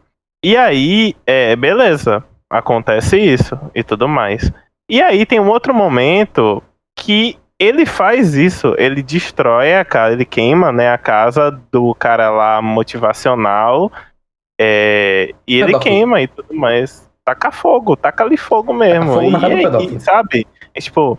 E 0.44 0.57
aí, 0.57 1.14
é, 1.27 1.57
beleza. 1.57 2.25
Acontece 2.51 3.18
isso 3.18 3.59
e 3.75 3.83
tudo 3.83 4.09
mais. 4.09 4.51
E 4.88 5.03
aí 5.03 5.27
tem 5.27 5.38
um 5.38 5.49
outro 5.49 5.75
momento 5.75 6.62
que 6.97 7.38
ele 7.59 7.85
faz 7.85 8.35
isso, 8.35 8.75
ele 8.79 9.03
destrói 9.03 9.75
a 9.75 9.85
casa, 9.85 10.14
ele 10.14 10.25
queima, 10.25 10.73
né, 10.73 10.90
a 10.90 10.97
casa 10.97 11.51
do 11.51 11.94
cara 11.94 12.31
lá 12.31 12.62
motivacional, 12.62 13.90
é, 14.61 15.35
e 15.47 15.61
ele 15.61 15.79
queima 15.81 16.23
e 16.23 16.29
tudo 16.29 16.55
mais. 16.55 17.09
Taca 17.25 17.51
fogo, 17.53 17.97
taca 17.97 18.25
ali 18.25 18.37
fogo 18.37 18.73
mesmo. 18.73 19.14
Fogo 19.14 19.83
e, 19.83 19.97
e, 19.97 20.01
sabe? 20.01 20.47
E, 20.75 20.81
tipo, 20.81 21.18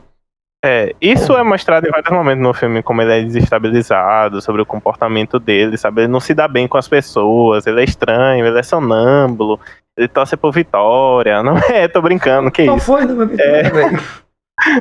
é, 0.63 0.93
isso 0.99 1.37
é 1.37 1.43
mostrado 1.43 1.87
em 1.87 1.91
vários 1.91 2.11
momentos 2.11 2.43
no 2.43 2.53
filme, 2.53 2.83
como 2.83 3.01
ele 3.01 3.13
é 3.13 3.23
desestabilizado, 3.23 4.41
sobre 4.41 4.61
o 4.61 4.65
comportamento 4.65 5.39
dele, 5.39 5.77
sabe? 5.77 6.01
Ele 6.01 6.11
não 6.11 6.19
se 6.19 6.33
dá 6.33 6.49
bem 6.49 6.67
com 6.67 6.77
as 6.77 6.87
pessoas, 6.87 7.65
ele 7.65 7.79
é 7.79 7.83
estranho, 7.85 8.45
ele 8.45 8.59
é 8.59 8.63
sonâmbulo, 8.63 9.57
ele 9.97 10.09
torce 10.09 10.35
por 10.35 10.51
vitória. 10.51 11.41
Não 11.41 11.57
é, 11.71 11.87
tô 11.87 12.01
brincando, 12.01 12.51
que 12.51 12.65
não 12.65 12.75
isso? 12.75 12.85
Foi, 12.87 13.05
não 13.05 13.25
vitória, 13.25 13.51
é... 13.51 13.69
velho. 13.71 14.03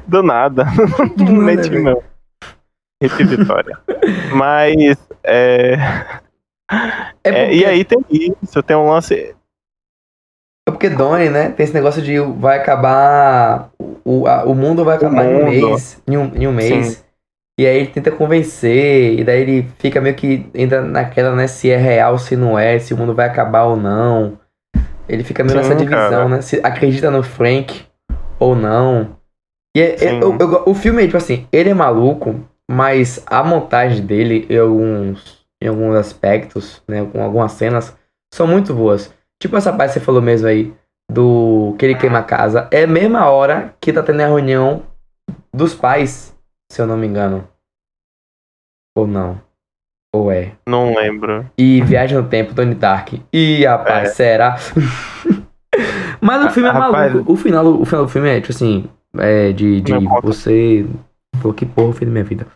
Do 0.08 0.22
nada. 0.24 0.64
Do 1.16 1.24
nada, 1.24 1.70
não. 1.78 2.02
Hit 3.00 3.24
Vitória. 3.24 3.78
Mas, 4.32 4.98
é... 5.22 5.78
é, 7.22 7.30
é 7.30 7.54
e 7.54 7.64
aí 7.64 7.84
tem 7.84 8.04
isso, 8.10 8.60
tem 8.64 8.76
um 8.76 8.90
lance... 8.90 9.36
É 10.68 10.70
porque 10.70 10.90
Donnie, 10.90 11.30
né, 11.30 11.48
tem 11.50 11.64
esse 11.64 11.74
negócio 11.74 12.02
de 12.02 12.18
vai 12.18 12.58
acabar... 12.58 13.70
O, 14.04 14.26
a, 14.26 14.44
o 14.44 14.54
mundo 14.54 14.84
vai 14.84 14.96
acabar 14.96 15.24
mundo. 15.24 15.52
em 15.52 15.64
um 15.64 15.70
mês. 15.70 16.02
Em 16.06 16.16
um, 16.16 16.32
em 16.34 16.46
um 16.46 16.52
mês. 16.52 16.86
Sim. 16.86 17.02
E 17.58 17.66
aí 17.66 17.76
ele 17.78 17.88
tenta 17.88 18.12
convencer, 18.12 19.18
e 19.18 19.24
daí 19.24 19.40
ele 19.40 19.68
fica 19.78 20.00
meio 20.00 20.14
que 20.14 20.46
ainda 20.54 20.80
naquela, 20.80 21.34
né, 21.34 21.48
se 21.48 21.68
é 21.68 21.76
real, 21.76 22.16
se 22.16 22.36
não 22.36 22.56
é, 22.56 22.78
se 22.78 22.94
o 22.94 22.96
mundo 22.96 23.14
vai 23.14 23.26
acabar 23.26 23.64
ou 23.64 23.76
não. 23.76 24.38
Ele 25.08 25.24
fica 25.24 25.42
meio 25.42 25.56
Sim, 25.56 25.68
nessa 25.68 25.74
divisão, 25.74 26.10
cara. 26.10 26.28
né? 26.28 26.40
Se 26.40 26.60
acredita 26.62 27.10
no 27.10 27.22
Frank 27.22 27.82
ou 28.38 28.54
não. 28.54 29.16
E 29.76 29.80
é, 29.80 30.04
é, 30.04 30.22
eu, 30.22 30.36
eu, 30.38 30.62
o 30.66 30.74
filme, 30.74 31.04
tipo 31.04 31.16
assim, 31.16 31.48
ele 31.50 31.70
é 31.70 31.74
maluco, 31.74 32.36
mas 32.70 33.24
a 33.26 33.42
montagem 33.42 34.06
dele 34.06 34.46
em 34.48 34.56
alguns, 34.56 35.44
em 35.60 35.66
alguns 35.66 35.96
aspectos, 35.96 36.80
né, 36.86 37.04
com 37.12 37.22
algumas 37.22 37.52
cenas, 37.52 37.96
são 38.32 38.46
muito 38.46 38.72
boas. 38.72 39.12
Tipo 39.40 39.56
essa 39.56 39.72
parte 39.72 39.92
que 39.92 40.00
você 40.00 40.04
falou 40.04 40.20
mesmo 40.20 40.48
aí, 40.48 40.74
do 41.10 41.74
que 41.78 41.84
ele 41.84 41.94
queima 41.94 42.18
a 42.18 42.24
casa, 42.24 42.68
é 42.70 42.82
a 42.82 42.86
mesma 42.86 43.30
hora 43.30 43.74
que 43.80 43.92
tá 43.92 44.02
tendo 44.02 44.20
a 44.20 44.26
reunião 44.26 44.82
dos 45.52 45.74
pais, 45.74 46.36
se 46.70 46.82
eu 46.82 46.86
não 46.86 46.96
me 46.96 47.06
engano. 47.06 47.48
Ou 48.96 49.06
não. 49.06 49.40
Ou 50.14 50.32
é? 50.32 50.56
Não 50.66 50.94
lembro. 50.94 51.48
E 51.56 51.82
Viagem 51.82 52.18
no 52.18 52.28
Tempo, 52.28 52.54
Tony 52.54 52.74
Dark. 52.74 53.12
E 53.32 53.64
rapaz, 53.64 54.10
é. 54.10 54.12
será? 54.12 54.56
Mas 56.20 56.46
o 56.46 56.50
filme 56.50 56.68
é 56.68 56.72
rapaz, 56.72 57.12
maluco. 57.12 57.32
O 57.32 57.36
final, 57.36 57.66
o 57.66 57.84
final 57.84 58.04
do 58.04 58.10
filme 58.10 58.28
é, 58.28 58.40
tipo 58.40 58.52
assim, 58.52 58.90
é, 59.16 59.52
de, 59.52 59.80
de 59.80 59.92
você. 60.22 60.86
Pô, 61.40 61.52
que 61.52 61.64
porra 61.64 61.92
fez 61.92 62.08
da 62.08 62.12
minha 62.12 62.24
vida. 62.24 62.46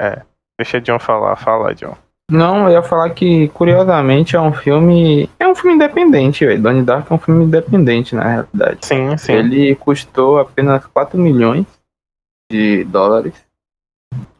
É. 0.00 0.22
Deixa 0.58 0.80
John 0.80 0.98
falar, 0.98 1.36
fala, 1.36 1.74
John. 1.74 1.96
Não, 2.30 2.68
eu 2.68 2.74
ia 2.74 2.82
falar 2.82 3.10
que, 3.10 3.48
curiosamente, 3.48 4.36
é 4.36 4.40
um 4.40 4.52
filme. 4.52 5.28
É 5.38 5.48
um 5.48 5.54
filme 5.54 5.74
independente, 5.74 6.46
velho. 6.46 6.62
Donnie 6.62 6.82
Dark 6.82 7.10
é 7.10 7.14
um 7.14 7.18
filme 7.18 7.44
independente, 7.44 8.14
na 8.14 8.22
realidade. 8.22 8.78
Sim, 8.82 9.16
sim. 9.16 9.32
Ele 9.32 9.74
custou 9.74 10.38
apenas 10.38 10.86
4 10.86 11.18
milhões 11.18 11.66
de 12.50 12.84
dólares. 12.84 13.34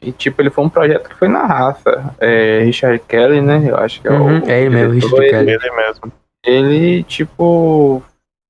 E, 0.00 0.12
tipo, 0.12 0.40
ele 0.40 0.50
foi 0.50 0.64
um 0.64 0.68
projeto 0.68 1.08
que 1.08 1.16
foi 1.16 1.28
na 1.28 1.44
raça. 1.44 2.14
É, 2.18 2.62
Richard 2.62 3.00
Kelly, 3.06 3.40
né? 3.40 3.62
Eu 3.66 3.76
acho 3.76 4.00
que 4.00 4.08
é 4.08 4.12
uhum, 4.12 4.40
o. 4.40 4.50
É 4.50 4.60
ele 4.60 4.70
mesmo, 4.70 4.94
Richard 4.94 5.30
Kelly. 5.30 5.50
Ele 5.50 5.70
mesmo. 5.72 6.12
Ele, 6.46 7.02
tipo, 7.02 8.02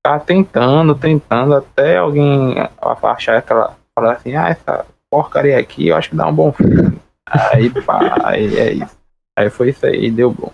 tá 0.03 0.19
tentando, 0.19 0.95
tentando, 0.95 1.55
até 1.55 1.97
alguém 1.97 2.55
achar 3.03 3.37
aquela. 3.37 3.75
Falar 3.93 4.13
assim, 4.13 4.35
ah, 4.35 4.47
essa 4.47 4.85
porcaria 5.11 5.59
aqui, 5.59 5.89
eu 5.89 5.97
acho 5.97 6.11
que 6.11 6.15
dá 6.15 6.27
um 6.27 6.33
bom 6.33 6.51
filme. 6.53 6.97
Aí, 7.29 7.69
pá, 7.69 8.17
aí 8.23 8.57
é 8.57 8.73
isso. 8.73 9.00
Aí 9.37 9.49
foi 9.49 9.69
isso 9.69 9.85
aí, 9.85 10.11
deu 10.11 10.31
bom. 10.31 10.51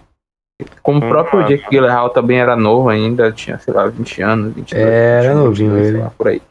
Como 0.82 1.06
o 1.06 1.10
próprio 1.10 1.44
Jake 1.46 1.70
Gyllenhaal 1.70 2.10
também 2.10 2.40
era 2.40 2.56
novo 2.56 2.90
ainda, 2.90 3.32
tinha, 3.32 3.60
sei 3.60 3.74
lá, 3.74 3.86
20 3.88 4.22
anos, 4.22 4.54
22 4.56 4.88
é, 4.88 5.24
Era 5.24 5.36
novinho 5.36 5.78
ele. 5.78 5.98
Lá, 6.00 6.12
por 6.18 6.30
aí. 6.30 6.42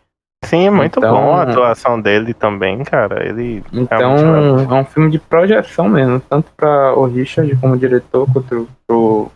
Sim, 0.45 0.67
é 0.67 0.71
muito 0.71 1.01
então, 1.01 1.13
bom 1.13 1.35
a 1.35 1.43
atuação 1.43 2.01
dele 2.01 2.33
também, 2.33 2.85
cara. 2.85 3.27
Ele 3.27 3.65
então 3.73 4.17
é 4.71 4.75
um 4.75 4.85
filme 4.85 5.11
de 5.11 5.19
projeção 5.19 5.89
mesmo, 5.89 6.21
tanto 6.21 6.53
para 6.57 6.95
o 6.95 7.07
Richard 7.07 7.57
como 7.57 7.77
diretor, 7.77 8.29
quanto 8.33 8.69
pro, 8.87 9.29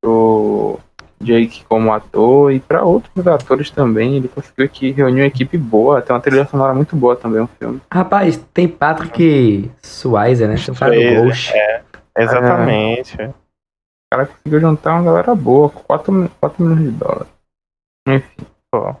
pro 0.00 0.78
Jake 1.20 1.64
como 1.64 1.92
ator 1.92 2.52
e 2.52 2.60
para 2.60 2.84
outros 2.84 3.26
atores 3.26 3.70
também. 3.70 4.16
Ele 4.16 4.28
conseguiu 4.28 4.68
que 4.68 4.92
reuniu 4.92 5.24
uma 5.24 5.28
equipe 5.28 5.58
boa, 5.58 6.00
tem 6.00 6.14
uma 6.14 6.22
trilha 6.22 6.46
sonora 6.46 6.74
muito 6.74 6.94
boa 6.94 7.16
também 7.16 7.40
o 7.40 7.50
filme. 7.58 7.80
Rapaz, 7.92 8.36
tem 8.54 8.68
Patrick 8.68 9.68
Swayze, 9.82 10.46
né? 10.46 10.54
Tem 10.64 10.74
cara 10.74 10.94
do 10.94 11.24
Ghost. 11.24 11.52
É, 11.52 11.82
exatamente. 12.22 13.20
É. 13.20 13.28
O 13.28 13.34
cara 14.12 14.26
conseguiu 14.26 14.60
juntar 14.60 14.94
uma 14.94 15.04
galera 15.04 15.34
boa, 15.34 15.68
4, 15.70 16.30
4 16.40 16.64
milhões 16.64 16.84
de 16.84 16.98
dólares. 16.98 17.32
Enfim. 18.08 18.46
Pô. 18.70 18.94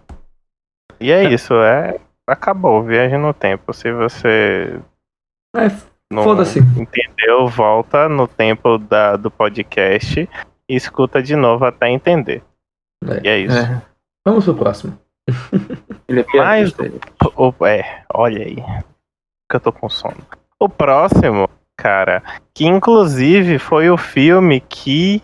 E 1.00 1.12
é, 1.12 1.24
isso, 1.24 1.54
é. 1.54 2.00
Acabou, 2.28 2.82
viagem 2.82 3.18
no 3.18 3.32
tempo. 3.32 3.72
Se 3.72 3.92
você. 3.92 4.80
É, 5.54 5.68
foda-se. 6.12 6.58
Entendeu? 6.58 7.46
Volta 7.46 8.08
no 8.08 8.26
tempo 8.26 8.78
da, 8.78 9.16
do 9.16 9.30
podcast 9.30 10.28
e 10.68 10.74
escuta 10.74 11.22
de 11.22 11.36
novo 11.36 11.64
até 11.64 11.88
entender. 11.88 12.42
É. 13.04 13.20
E 13.24 13.28
é 13.28 13.38
isso. 13.38 13.56
É. 13.56 13.82
Vamos 14.26 14.44
pro 14.44 14.56
próximo. 14.56 14.98
Ele 16.08 16.20
é 16.20 16.26
Mais, 16.36 16.72
o, 17.36 17.54
o, 17.60 17.66
é, 17.66 18.04
olha 18.12 18.42
aí. 18.42 18.56
Que 19.48 19.56
eu 19.56 19.60
tô 19.60 19.72
com 19.72 19.88
sono. 19.88 20.26
O 20.58 20.68
próximo, 20.68 21.48
cara, 21.76 22.22
que 22.54 22.66
inclusive 22.66 23.58
foi 23.58 23.90
o 23.90 23.96
filme 23.96 24.60
que 24.60 25.22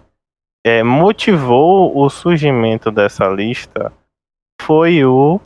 é, 0.64 0.82
motivou 0.82 1.96
o 1.96 2.08
surgimento 2.08 2.90
dessa 2.90 3.26
lista, 3.28 3.92
foi 4.60 5.04
o 5.04 5.40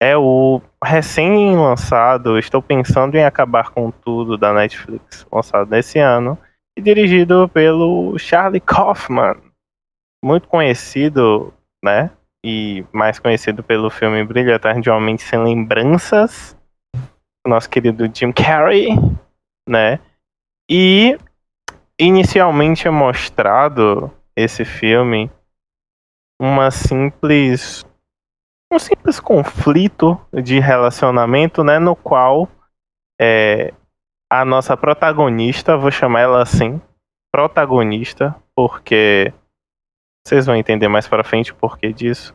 é 0.00 0.16
o 0.16 0.60
recém-lançado 0.82 2.36
Estou 2.36 2.60
Pensando 2.60 3.14
em 3.14 3.24
Acabar 3.24 3.70
com 3.70 3.92
Tudo 3.92 4.36
da 4.36 4.52
Netflix, 4.52 5.24
lançado 5.30 5.70
nesse 5.70 6.00
ano, 6.00 6.36
e 6.76 6.82
dirigido 6.82 7.48
pelo 7.48 8.18
Charlie 8.18 8.60
Kaufman, 8.60 9.36
muito 10.24 10.48
conhecido, 10.48 11.54
né? 11.84 12.10
E 12.44 12.84
mais 12.92 13.20
conhecido 13.20 13.62
pelo 13.62 13.90
filme 13.90 14.24
Brilho 14.24 14.52
Atrás 14.52 14.82
de 14.82 14.90
Homem 14.90 15.16
Sem 15.16 15.40
Lembranças 15.44 16.56
nosso 17.48 17.68
querido 17.68 18.08
Jim 18.12 18.32
Carrey, 18.32 18.88
né? 19.68 19.98
E 20.70 21.18
inicialmente 21.98 22.86
é 22.88 22.90
mostrado 22.90 24.10
esse 24.36 24.64
filme 24.64 25.30
uma 26.40 26.70
simples 26.70 27.84
um 28.72 28.78
simples 28.78 29.20
conflito 29.20 30.18
de 30.32 30.58
relacionamento, 30.58 31.62
né, 31.62 31.78
no 31.78 31.94
qual 31.94 32.48
é, 33.20 33.74
a 34.30 34.46
nossa 34.46 34.74
protagonista, 34.76 35.76
vou 35.76 35.90
chamar 35.90 36.20
ela 36.20 36.42
assim, 36.42 36.80
protagonista, 37.30 38.34
porque 38.56 39.30
vocês 40.26 40.46
vão 40.46 40.56
entender 40.56 40.88
mais 40.88 41.06
para 41.06 41.22
frente 41.22 41.52
o 41.52 41.56
porquê 41.56 41.92
disso, 41.92 42.34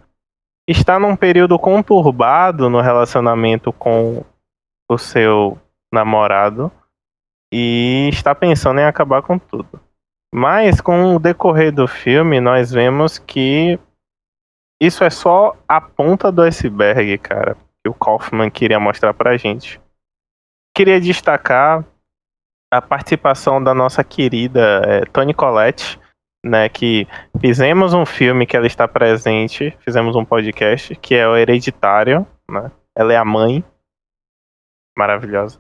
está 0.68 1.00
num 1.00 1.16
período 1.16 1.58
conturbado 1.58 2.70
no 2.70 2.82
relacionamento 2.82 3.74
com 3.74 4.24
o 4.90 4.98
seu 4.98 5.60
namorado 5.92 6.72
e 7.54 8.10
está 8.12 8.36
pensando 8.36 8.80
em 8.80 8.86
acabar 8.86 9.22
com 9.22 9.38
tudo. 9.38 9.80
Mas 10.34 10.82
com 10.82 11.16
o 11.16 11.20
decorrer 11.20 11.72
do 11.72 11.88
filme, 11.88 12.40
nós 12.40 12.72
vemos 12.72 13.18
que 13.18 13.80
isso 14.82 15.04
é 15.04 15.10
só 15.10 15.56
a 15.68 15.82
ponta 15.82 16.32
do 16.32 16.44
iceberg, 16.44 17.18
cara, 17.18 17.56
que 17.84 17.90
o 17.90 17.94
Kaufman 17.94 18.50
queria 18.50 18.80
mostrar 18.80 19.14
pra 19.14 19.38
gente. 19.38 19.82
Queria 20.76 21.02
destacar 21.02 21.84
a 22.72 22.82
participação 22.82 23.64
da 23.64 23.74
nossa 23.74 24.04
querida 24.04 24.82
é, 24.86 25.06
Toni 25.06 25.34
Collette, 25.34 26.00
né, 26.46 26.70
que 26.70 27.08
fizemos 27.40 27.94
um 27.94 28.06
filme 28.06 28.46
que 28.46 28.56
ela 28.56 28.68
está 28.68 28.88
presente, 28.88 29.76
fizemos 29.80 30.16
um 30.16 30.24
podcast, 30.24 30.96
que 30.96 31.16
é 31.16 31.28
o 31.28 31.36
Hereditário, 31.36 32.28
né? 32.50 32.72
Ela 32.96 33.14
é 33.14 33.18
a 33.18 33.26
mãe, 33.26 33.64
maravilhosa. 34.98 35.60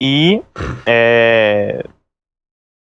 E 0.00 0.42
é, 0.86 1.84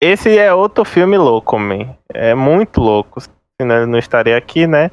esse 0.01 0.37
é 0.37 0.53
outro 0.53 0.83
filme 0.83 1.17
louco, 1.17 1.57
man. 1.59 1.95
É 2.13 2.33
muito 2.33 2.81
louco. 2.81 3.19
Senão 3.59 3.85
não 3.85 3.99
estaria 3.99 4.37
aqui, 4.37 4.65
né? 4.65 4.89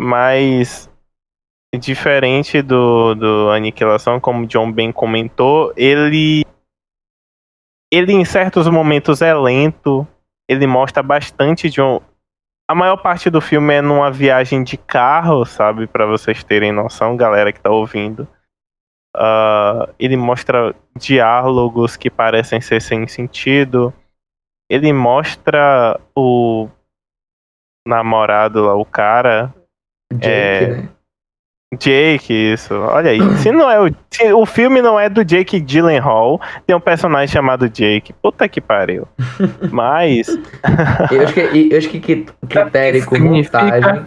Mas 0.00 0.90
diferente 1.78 2.62
do, 2.62 3.14
do 3.14 3.50
Aniquilação, 3.50 4.18
como 4.18 4.44
o 4.44 4.46
John 4.46 4.72
bem 4.72 4.90
comentou, 4.90 5.72
ele 5.76 6.44
ele 7.92 8.12
em 8.12 8.24
certos 8.24 8.66
momentos 8.68 9.20
é 9.20 9.34
lento, 9.34 10.06
ele 10.48 10.66
mostra 10.66 11.02
bastante 11.02 11.68
de 11.68 11.80
um 11.80 12.00
a 12.70 12.74
maior 12.74 12.98
parte 12.98 13.30
do 13.30 13.40
filme 13.40 13.74
é 13.74 13.80
numa 13.80 14.10
viagem 14.10 14.62
de 14.62 14.76
carro, 14.76 15.46
sabe, 15.46 15.86
para 15.86 16.04
vocês 16.04 16.44
terem 16.44 16.70
noção, 16.70 17.16
galera 17.16 17.50
que 17.50 17.60
tá 17.60 17.70
ouvindo. 17.70 18.28
Uh, 19.18 19.92
ele 19.98 20.16
mostra 20.16 20.72
diálogos 20.96 21.96
que 21.96 22.08
parecem 22.08 22.60
ser 22.60 22.80
sem 22.80 23.08
sentido. 23.08 23.92
Ele 24.70 24.92
mostra 24.92 25.98
o 26.16 26.68
namorado 27.86 28.64
lá, 28.64 28.76
o 28.76 28.84
cara. 28.84 29.52
Jake, 30.12 30.26
é, 30.26 30.68
né? 30.68 30.88
Jake, 31.76 32.32
isso. 32.32 32.74
Olha 32.74 33.10
aí. 33.10 33.20
se 33.38 33.50
não 33.50 33.68
é 33.68 33.80
o, 33.80 33.92
se 34.08 34.32
o 34.32 34.46
filme 34.46 34.80
não 34.80 35.00
é 35.00 35.08
do 35.08 35.24
Jake 35.24 35.58
Gyllenhaal, 35.58 36.40
tem 36.64 36.76
um 36.76 36.80
personagem 36.80 37.26
chamado 37.26 37.68
Jake. 37.68 38.12
Puta 38.12 38.48
que 38.48 38.60
pariu. 38.60 39.08
Mas. 39.72 40.28
eu 41.10 41.22
acho 41.22 41.34
que, 41.34 41.68
eu 41.72 41.78
acho 41.78 41.88
que 41.88 42.26
critério 42.46 43.04
com 43.04 43.18
montagem 43.18 44.06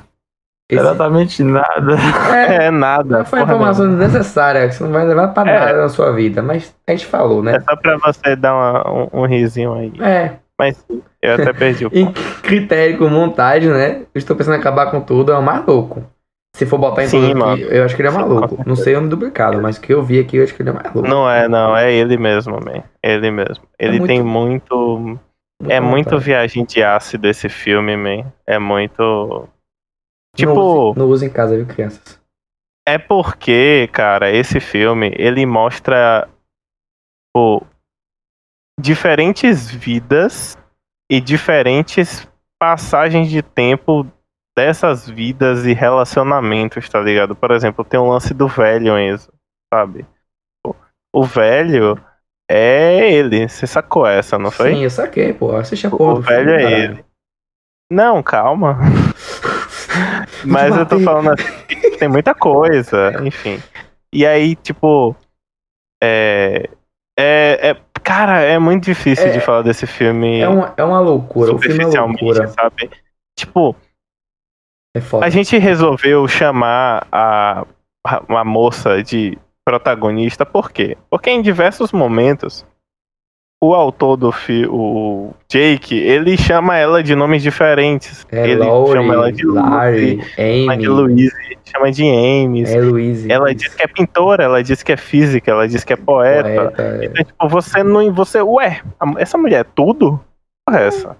esse... 0.75 0.83
Exatamente 0.83 1.43
nada. 1.43 1.95
É, 2.33 2.65
é 2.67 2.71
nada. 2.71 3.25
Foi 3.25 3.41
informação 3.41 3.85
mesmo. 3.85 3.99
desnecessária, 3.99 4.67
que 4.67 4.75
você 4.75 4.83
não 4.83 4.91
vai 4.91 5.05
levar 5.05 5.29
pra 5.29 5.49
é. 5.49 5.59
nada 5.59 5.81
na 5.81 5.89
sua 5.89 6.11
vida, 6.11 6.41
mas 6.41 6.73
a 6.87 6.91
gente 6.91 7.05
falou, 7.05 7.43
né? 7.43 7.55
É 7.55 7.59
só 7.59 7.75
pra 7.75 7.97
você 7.97 8.35
dar 8.35 8.53
uma, 8.53 8.91
um, 8.91 9.21
um 9.21 9.25
risinho 9.25 9.73
aí. 9.73 9.93
É. 9.99 10.33
Mas 10.57 10.85
eu 11.21 11.33
até 11.33 11.51
perdi 11.53 11.85
o 11.85 11.89
ponto. 11.91 11.97
em 11.97 12.13
critério 12.41 12.97
com 12.97 13.07
montagem, 13.09 13.69
né? 13.69 14.01
Eu 14.13 14.19
estou 14.19 14.35
pensando 14.35 14.55
em 14.55 14.59
acabar 14.59 14.91
com 14.91 15.01
tudo, 15.01 15.31
é 15.31 15.37
um 15.37 15.41
maluco. 15.41 16.03
Se 16.55 16.65
for 16.65 16.77
botar 16.77 17.03
em 17.03 17.07
Sim, 17.07 17.31
tudo 17.31 17.45
aqui, 17.45 17.61
eu 17.63 17.83
acho 17.83 17.95
que 17.95 18.01
ele 18.01 18.09
é 18.09 18.11
maluco. 18.11 18.55
Sim, 18.55 18.63
não 18.65 18.75
sei 18.75 18.93
o 18.93 18.97
nome 18.97 19.09
duplicado, 19.09 19.61
mas 19.61 19.77
o 19.77 19.81
que 19.81 19.93
eu 19.93 20.03
vi 20.03 20.19
aqui, 20.19 20.37
eu 20.37 20.43
acho 20.43 20.53
que 20.53 20.61
ele 20.61 20.69
é 20.69 20.73
maluco. 20.73 21.01
Não 21.01 21.29
é, 21.29 21.47
não. 21.47 21.75
É 21.75 21.91
ele 21.91 22.17
mesmo, 22.17 22.59
man. 22.63 22.83
Ele 23.01 23.31
mesmo. 23.31 23.63
Ele 23.79 23.95
é 23.95 23.99
muito... 23.99 24.07
tem 24.07 24.21
muito... 24.21 24.99
muito 24.99 25.21
é 25.67 25.79
muito 25.79 26.19
viagem 26.19 26.65
de 26.65 26.83
ácido 26.83 27.27
esse 27.27 27.49
filme, 27.49 27.95
man. 27.95 28.31
É 28.45 28.59
muito 28.59 29.47
Tipo. 30.35 30.53
Não 30.53 30.89
use, 30.89 30.99
não 30.99 31.09
use 31.09 31.25
em 31.25 31.29
casa, 31.29 31.55
viu, 31.55 31.65
crianças? 31.65 32.19
É 32.87 32.97
porque, 32.97 33.87
cara, 33.91 34.31
esse 34.31 34.59
filme 34.59 35.13
ele 35.17 35.45
mostra 35.45 36.27
pô, 37.33 37.63
diferentes 38.79 39.69
vidas 39.69 40.57
e 41.09 41.21
diferentes 41.21 42.27
passagens 42.59 43.29
de 43.29 43.41
tempo 43.41 44.05
dessas 44.57 45.09
vidas 45.09 45.65
e 45.65 45.73
relacionamentos, 45.73 46.87
tá 46.89 46.99
ligado? 46.99 47.35
Por 47.35 47.51
exemplo, 47.51 47.85
tem 47.85 47.99
o 47.99 48.09
lance 48.09 48.33
do 48.33 48.47
velho, 48.47 48.97
Enzo, 48.97 49.31
sabe? 49.73 50.05
O 51.13 51.23
velho 51.23 52.01
é 52.49 53.11
ele. 53.13 53.47
Você 53.47 53.67
sacou 53.67 54.07
essa, 54.07 54.37
não 54.37 54.51
foi? 54.51 54.73
Sim, 54.73 54.83
eu 54.83 54.89
saquei, 54.89 55.33
pô. 55.33 55.55
Assiste 55.55 55.87
a 55.87 55.89
porra. 55.89 56.13
O 56.13 56.21
velho 56.21 56.57
filme, 56.57 56.73
é 56.73 56.79
ele. 56.79 57.05
Não, 57.91 58.23
calma. 58.23 58.79
Mas 60.45 60.75
eu 60.75 60.85
tô 60.85 60.99
falando 60.99 61.29
assim, 61.31 61.97
tem 61.97 62.07
muita 62.07 62.33
coisa, 62.33 63.21
enfim. 63.23 63.61
E 64.13 64.25
aí, 64.25 64.55
tipo. 64.55 65.15
É. 66.03 66.69
É. 67.17 67.69
é 67.69 67.77
cara, 68.03 68.41
é 68.41 68.57
muito 68.57 68.85
difícil 68.85 69.27
é, 69.27 69.31
de 69.31 69.39
falar 69.39 69.61
desse 69.61 69.85
filme. 69.85 70.39
É 70.39 70.49
uma, 70.49 70.73
é 70.75 70.83
uma 70.83 70.99
loucura. 70.99 71.53
O 71.53 71.59
filme 71.59 71.83
é 71.83 71.99
loucura. 71.99 72.47
sabe? 72.47 72.89
Tipo. 73.37 73.75
É 74.95 74.99
a 75.21 75.29
gente 75.29 75.57
resolveu 75.57 76.27
chamar 76.27 77.07
a, 77.09 77.65
a, 78.05 78.39
a 78.39 78.43
moça 78.43 79.01
de 79.01 79.37
protagonista, 79.63 80.45
por 80.45 80.69
quê? 80.69 80.97
Porque 81.09 81.29
em 81.29 81.41
diversos 81.41 81.93
momentos 81.93 82.65
o 83.63 83.75
autor 83.75 84.17
do 84.17 84.31
filme, 84.31 84.67
o 84.71 85.29
Jake, 85.47 85.95
ele 85.95 86.35
chama 86.35 86.75
ela 86.77 87.03
de 87.03 87.15
nomes 87.15 87.43
diferentes. 87.43 88.25
É 88.31 88.49
ele 88.49 88.55
Laurie, 88.55 88.93
chama 88.93 89.13
ela 89.13 89.31
de 89.31 89.45
Larry, 89.45 90.15
Lucy, 90.15 90.31
Amy. 90.37 90.63
Chama 90.63 90.77
de 90.77 90.87
Louise, 90.87 91.57
chama 91.63 91.91
de 91.91 92.09
Ames. 92.09 92.71
É 92.71 92.81
Louise. 92.81 93.31
Ela 93.31 93.53
diz 93.53 93.73
que 93.75 93.83
é 93.83 93.87
pintora, 93.87 94.45
ela 94.45 94.63
diz 94.63 94.81
que 94.81 94.91
é 94.91 94.97
física, 94.97 95.51
ela 95.51 95.67
diz 95.67 95.83
que 95.83 95.93
é 95.93 95.95
poeta. 95.95 96.71
poeta 96.71 96.81
é. 96.81 97.05
então, 97.05 97.23
tipo, 97.23 97.49
você 97.49 97.83
não. 97.83 98.11
Você, 98.13 98.41
ué, 98.41 98.81
essa 99.19 99.37
mulher 99.37 99.59
é 99.59 99.63
tudo? 99.75 100.19
Porra, 100.67 100.81
é 100.81 100.87
essa. 100.87 101.15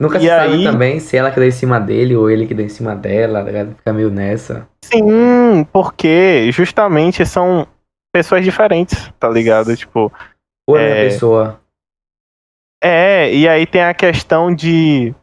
Nunca 0.00 0.18
e 0.18 0.22
se 0.22 0.30
aí... 0.30 0.50
sabe 0.50 0.64
também 0.64 0.98
se 0.98 1.16
ela 1.16 1.30
que 1.30 1.38
deu 1.38 1.48
em 1.48 1.52
cima 1.52 1.78
dele 1.78 2.16
ou 2.16 2.28
ele 2.28 2.48
que 2.48 2.54
deu 2.54 2.66
em 2.66 2.70
cima 2.70 2.96
dela, 2.96 3.44
tá 3.44 3.66
fica 3.76 3.92
meio 3.92 4.10
nessa. 4.10 4.66
Sim, 4.84 5.64
porque 5.72 6.50
justamente 6.50 7.24
são 7.24 7.68
pessoas 8.12 8.44
diferentes, 8.44 9.12
tá 9.20 9.28
ligado? 9.28 9.76
Tipo. 9.76 10.12
Ou 10.68 10.76
é, 10.76 11.02
é... 11.02 11.04
pessoa. 11.04 11.60
É, 12.86 13.34
e 13.34 13.48
aí 13.48 13.66
tem 13.66 13.82
a 13.82 13.94
questão 13.94 14.54
de, 14.54 15.14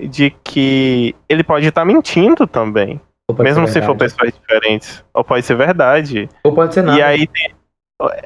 de 0.00 0.30
que 0.44 1.16
ele 1.28 1.42
pode 1.42 1.66
estar 1.66 1.80
tá 1.80 1.84
mentindo 1.84 2.46
também. 2.46 3.00
Mesmo 3.40 3.66
se 3.66 3.82
for 3.82 3.96
pessoas 3.96 4.32
diferentes. 4.32 5.04
Ou 5.12 5.24
pode 5.24 5.44
ser 5.44 5.56
verdade. 5.56 6.28
Ou 6.44 6.54
pode 6.54 6.74
ser 6.74 6.82
nada. 6.82 6.96
E 6.96 7.02
aí 7.02 7.26
tem, 7.26 7.52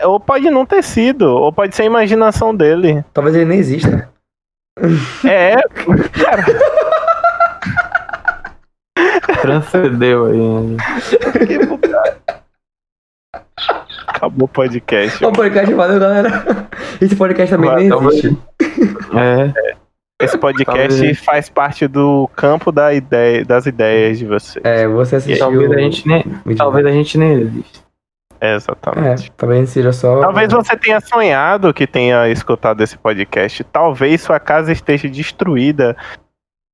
Ou 0.05 0.21
pode 0.21 0.51
não 0.51 0.67
ter 0.67 0.83
sido. 0.83 1.23
Ou 1.23 1.51
pode 1.51 1.75
ser 1.75 1.85
a 1.85 1.87
imaginação 1.87 2.55
dele. 2.55 3.03
Talvez 3.15 3.35
ele 3.35 3.47
nem 3.47 3.59
exista. 3.59 4.12
É, 5.25 5.57
cara. 6.12 6.45
Transcendeu 9.41 10.27
aí. 10.27 10.37
Que 11.47 11.59
Acabou 14.07 14.47
o 14.47 14.49
podcast. 14.49 15.25
O 15.25 15.33
podcast, 15.33 15.75
valeu, 15.75 15.99
galera. 15.99 16.68
Esse 17.01 17.16
podcast 17.16 17.55
também 17.55 17.70
Vai, 17.70 17.85
nem 17.85 17.99
existe. 17.99 18.39
É. 19.14 19.53
é. 19.70 19.76
Esse 20.22 20.39
podcast 20.39 20.89
talvez... 20.89 21.20
faz 21.20 21.49
parte 21.51 21.87
do 21.87 22.28
campo 22.35 22.72
da 22.72 22.95
ideia, 22.95 23.45
das 23.45 23.66
ideias 23.66 24.18
de 24.18 24.24
vocês. 24.24 24.64
É, 24.64 24.89
você 24.89 25.16
assistiu... 25.16 25.39
Talvez 25.39 25.70
a 25.70 25.78
gente 25.78 26.09
nem, 26.09 26.24
talvez 26.57 26.87
a 26.87 26.91
gente 26.91 27.18
nem 27.18 27.33
existe. 27.33 27.85
É, 28.41 28.55
exatamente. 28.55 29.28
É, 29.28 29.33
talvez 29.37 29.70
seja 29.70 29.93
só. 29.93 30.20
Talvez 30.20 30.53
você 30.53 30.76
tenha 30.76 31.01
sonhado 31.01 31.72
que 31.72 31.87
tenha 31.87 32.28
escutado 32.28 32.83
esse 32.83 32.97
podcast. 32.97 33.64
Talvez 33.64 34.22
sua 34.22 34.39
casa 34.39 34.72
esteja 34.72 35.09
destruída 35.09 35.97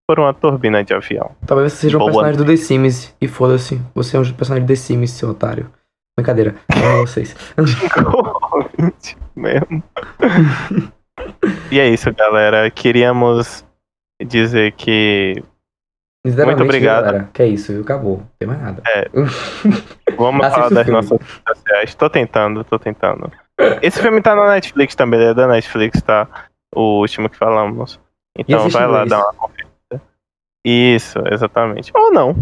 por 0.06 0.18
uma 0.20 0.34
turbina 0.34 0.84
de 0.84 0.92
avião. 0.92 1.30
Talvez 1.46 1.72
você 1.72 1.78
seja 1.82 1.96
um 1.96 2.00
Boa 2.00 2.10
personagem 2.10 2.38
noite. 2.38 2.46
do 2.46 2.52
The 2.52 2.64
Sims 2.64 3.14
e 3.20 3.28
foda-se. 3.28 3.80
Você 3.94 4.16
é 4.16 4.20
um 4.20 4.32
personagem 4.32 4.66
do 4.66 4.68
The 4.68 4.76
Sims, 4.76 5.10
seu 5.12 5.30
otário. 5.30 5.70
Brincadeira. 6.16 6.54
Amo 6.74 7.06
vocês. 7.06 7.34
mesmo. 9.34 9.82
e 11.70 11.80
é 11.80 11.88
isso, 11.88 12.12
galera. 12.12 12.70
Queríamos 12.70 13.64
dizer 14.22 14.72
que. 14.72 15.42
Muito 16.24 16.62
obrigado. 16.62 17.04
Galera, 17.04 17.30
que 17.32 17.42
é 17.42 17.48
isso, 17.48 17.80
acabou. 17.80 18.18
Não 18.18 18.30
tem 18.38 18.48
mais 18.48 18.60
nada. 18.60 18.82
É. 18.86 19.08
Vamos 20.16 20.46
falar 20.46 20.68
das 20.68 20.86
nossas 20.86 21.18
redes 21.18 21.42
sociais. 21.46 21.94
Tô 21.94 22.08
tentando, 22.08 22.62
tô 22.62 22.78
tentando. 22.78 23.32
Esse 23.80 24.00
filme 24.00 24.20
tá 24.20 24.34
na 24.36 24.50
Netflix 24.50 24.94
também, 24.94 25.20
é 25.20 25.34
da 25.34 25.48
Netflix, 25.48 26.00
tá? 26.02 26.28
O 26.74 27.00
último 27.00 27.28
que 27.28 27.36
falamos. 27.36 27.98
Então 28.38 28.68
vai 28.68 28.86
lá 28.86 29.04
dar 29.04 29.20
uma 29.20 29.32
conferida. 29.34 29.72
Isso, 30.64 31.18
exatamente. 31.30 31.90
Ou 31.94 32.12
não. 32.12 32.36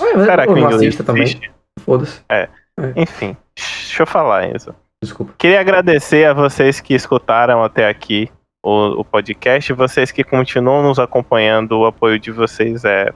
É, 0.00 0.24
Será 0.24 0.46
que 0.46 0.52
o 0.52 0.58
inglês 0.58 0.96
também? 0.96 1.40
Foda-se. 1.80 2.22
É. 2.28 2.48
é. 2.78 3.02
Enfim, 3.02 3.36
deixa 3.54 4.02
eu 4.02 4.06
falar, 4.06 4.48
Enzo. 4.48 4.74
Desculpa. 5.02 5.34
Queria 5.38 5.60
agradecer 5.60 6.26
a 6.26 6.32
vocês 6.32 6.80
que 6.80 6.94
escutaram 6.94 7.62
até 7.62 7.88
aqui 7.88 8.30
o, 8.64 9.00
o 9.00 9.04
podcast, 9.04 9.72
vocês 9.72 10.10
que 10.10 10.24
continuam 10.24 10.82
nos 10.82 10.98
acompanhando, 10.98 11.78
o 11.78 11.86
apoio 11.86 12.18
de 12.18 12.32
vocês 12.32 12.84
é 12.84 13.12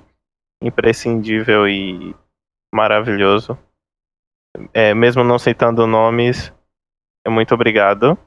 imprescindível 0.63 1.67
e 1.69 2.15
maravilhoso. 2.73 3.59
É, 4.73 4.95
mesmo 4.95 5.25
não 5.25 5.39
citando 5.39 5.87
nomes, 5.87 6.53
é 7.27 7.31
muito 7.31 7.55
obrigado, 7.55 8.19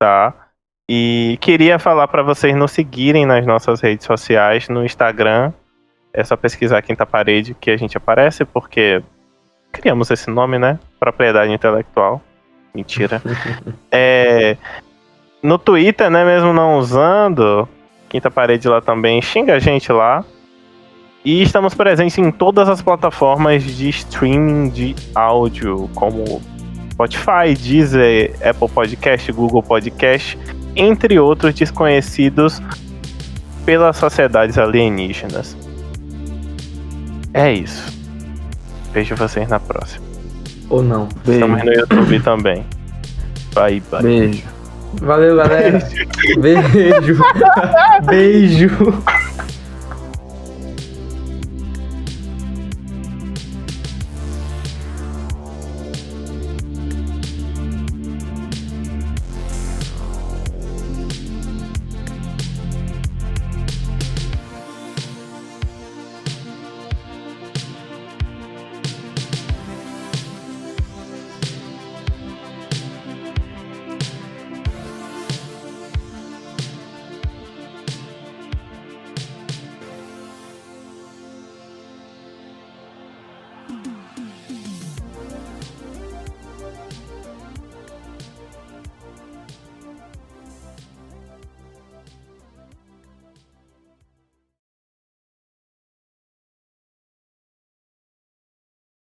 tá? 0.00 0.50
E 0.90 1.38
queria 1.40 1.78
falar 1.78 2.08
para 2.08 2.22
vocês 2.22 2.54
nos 2.54 2.72
seguirem 2.72 3.26
nas 3.26 3.46
nossas 3.46 3.80
redes 3.80 4.06
sociais, 4.06 4.68
no 4.68 4.84
Instagram, 4.84 5.52
é 6.12 6.22
só 6.22 6.36
pesquisar 6.36 6.82
Quinta 6.82 7.06
Parede 7.06 7.54
que 7.54 7.70
a 7.70 7.76
gente 7.76 7.96
aparece, 7.96 8.44
porque 8.44 9.02
criamos 9.72 10.10
esse 10.10 10.30
nome, 10.30 10.58
né? 10.58 10.78
Propriedade 11.00 11.50
intelectual. 11.50 12.20
Mentira. 12.74 13.22
é, 13.90 14.56
no 15.42 15.58
Twitter, 15.58 16.10
né? 16.10 16.24
Mesmo 16.24 16.52
não 16.52 16.78
usando, 16.78 17.68
Quinta 18.08 18.30
Parede 18.30 18.68
lá 18.68 18.80
também, 18.80 19.20
xinga 19.22 19.54
a 19.54 19.58
gente 19.58 19.90
lá. 19.90 20.24
E 21.24 21.42
estamos 21.42 21.72
presentes 21.72 22.18
em 22.18 22.30
todas 22.30 22.68
as 22.68 22.82
plataformas 22.82 23.62
de 23.62 23.88
streaming 23.88 24.70
de 24.70 24.96
áudio, 25.14 25.88
como 25.94 26.42
Spotify, 26.90 27.54
Deezer, 27.56 28.34
Apple 28.44 28.68
Podcast, 28.68 29.30
Google 29.32 29.62
Podcast, 29.62 30.36
entre 30.74 31.18
outros 31.20 31.54
desconhecidos 31.54 32.60
pelas 33.64 33.96
sociedades 33.96 34.58
alienígenas. 34.58 35.56
É 37.32 37.52
isso. 37.52 38.01
Vejo 38.92 39.16
vocês 39.16 39.48
na 39.48 39.58
próxima. 39.58 40.04
Ou 40.68 40.82
não. 40.82 41.08
Beijo. 41.24 41.44
Estamos 41.44 41.64
no 41.64 41.72
YouTube 41.72 42.20
também. 42.20 42.66
Bye, 43.54 43.82
bye. 43.90 44.02
Beijo. 44.02 44.42
Valeu, 45.00 45.36
galera. 45.36 45.78
Beijo. 46.38 47.22
Beijo. 48.08 48.68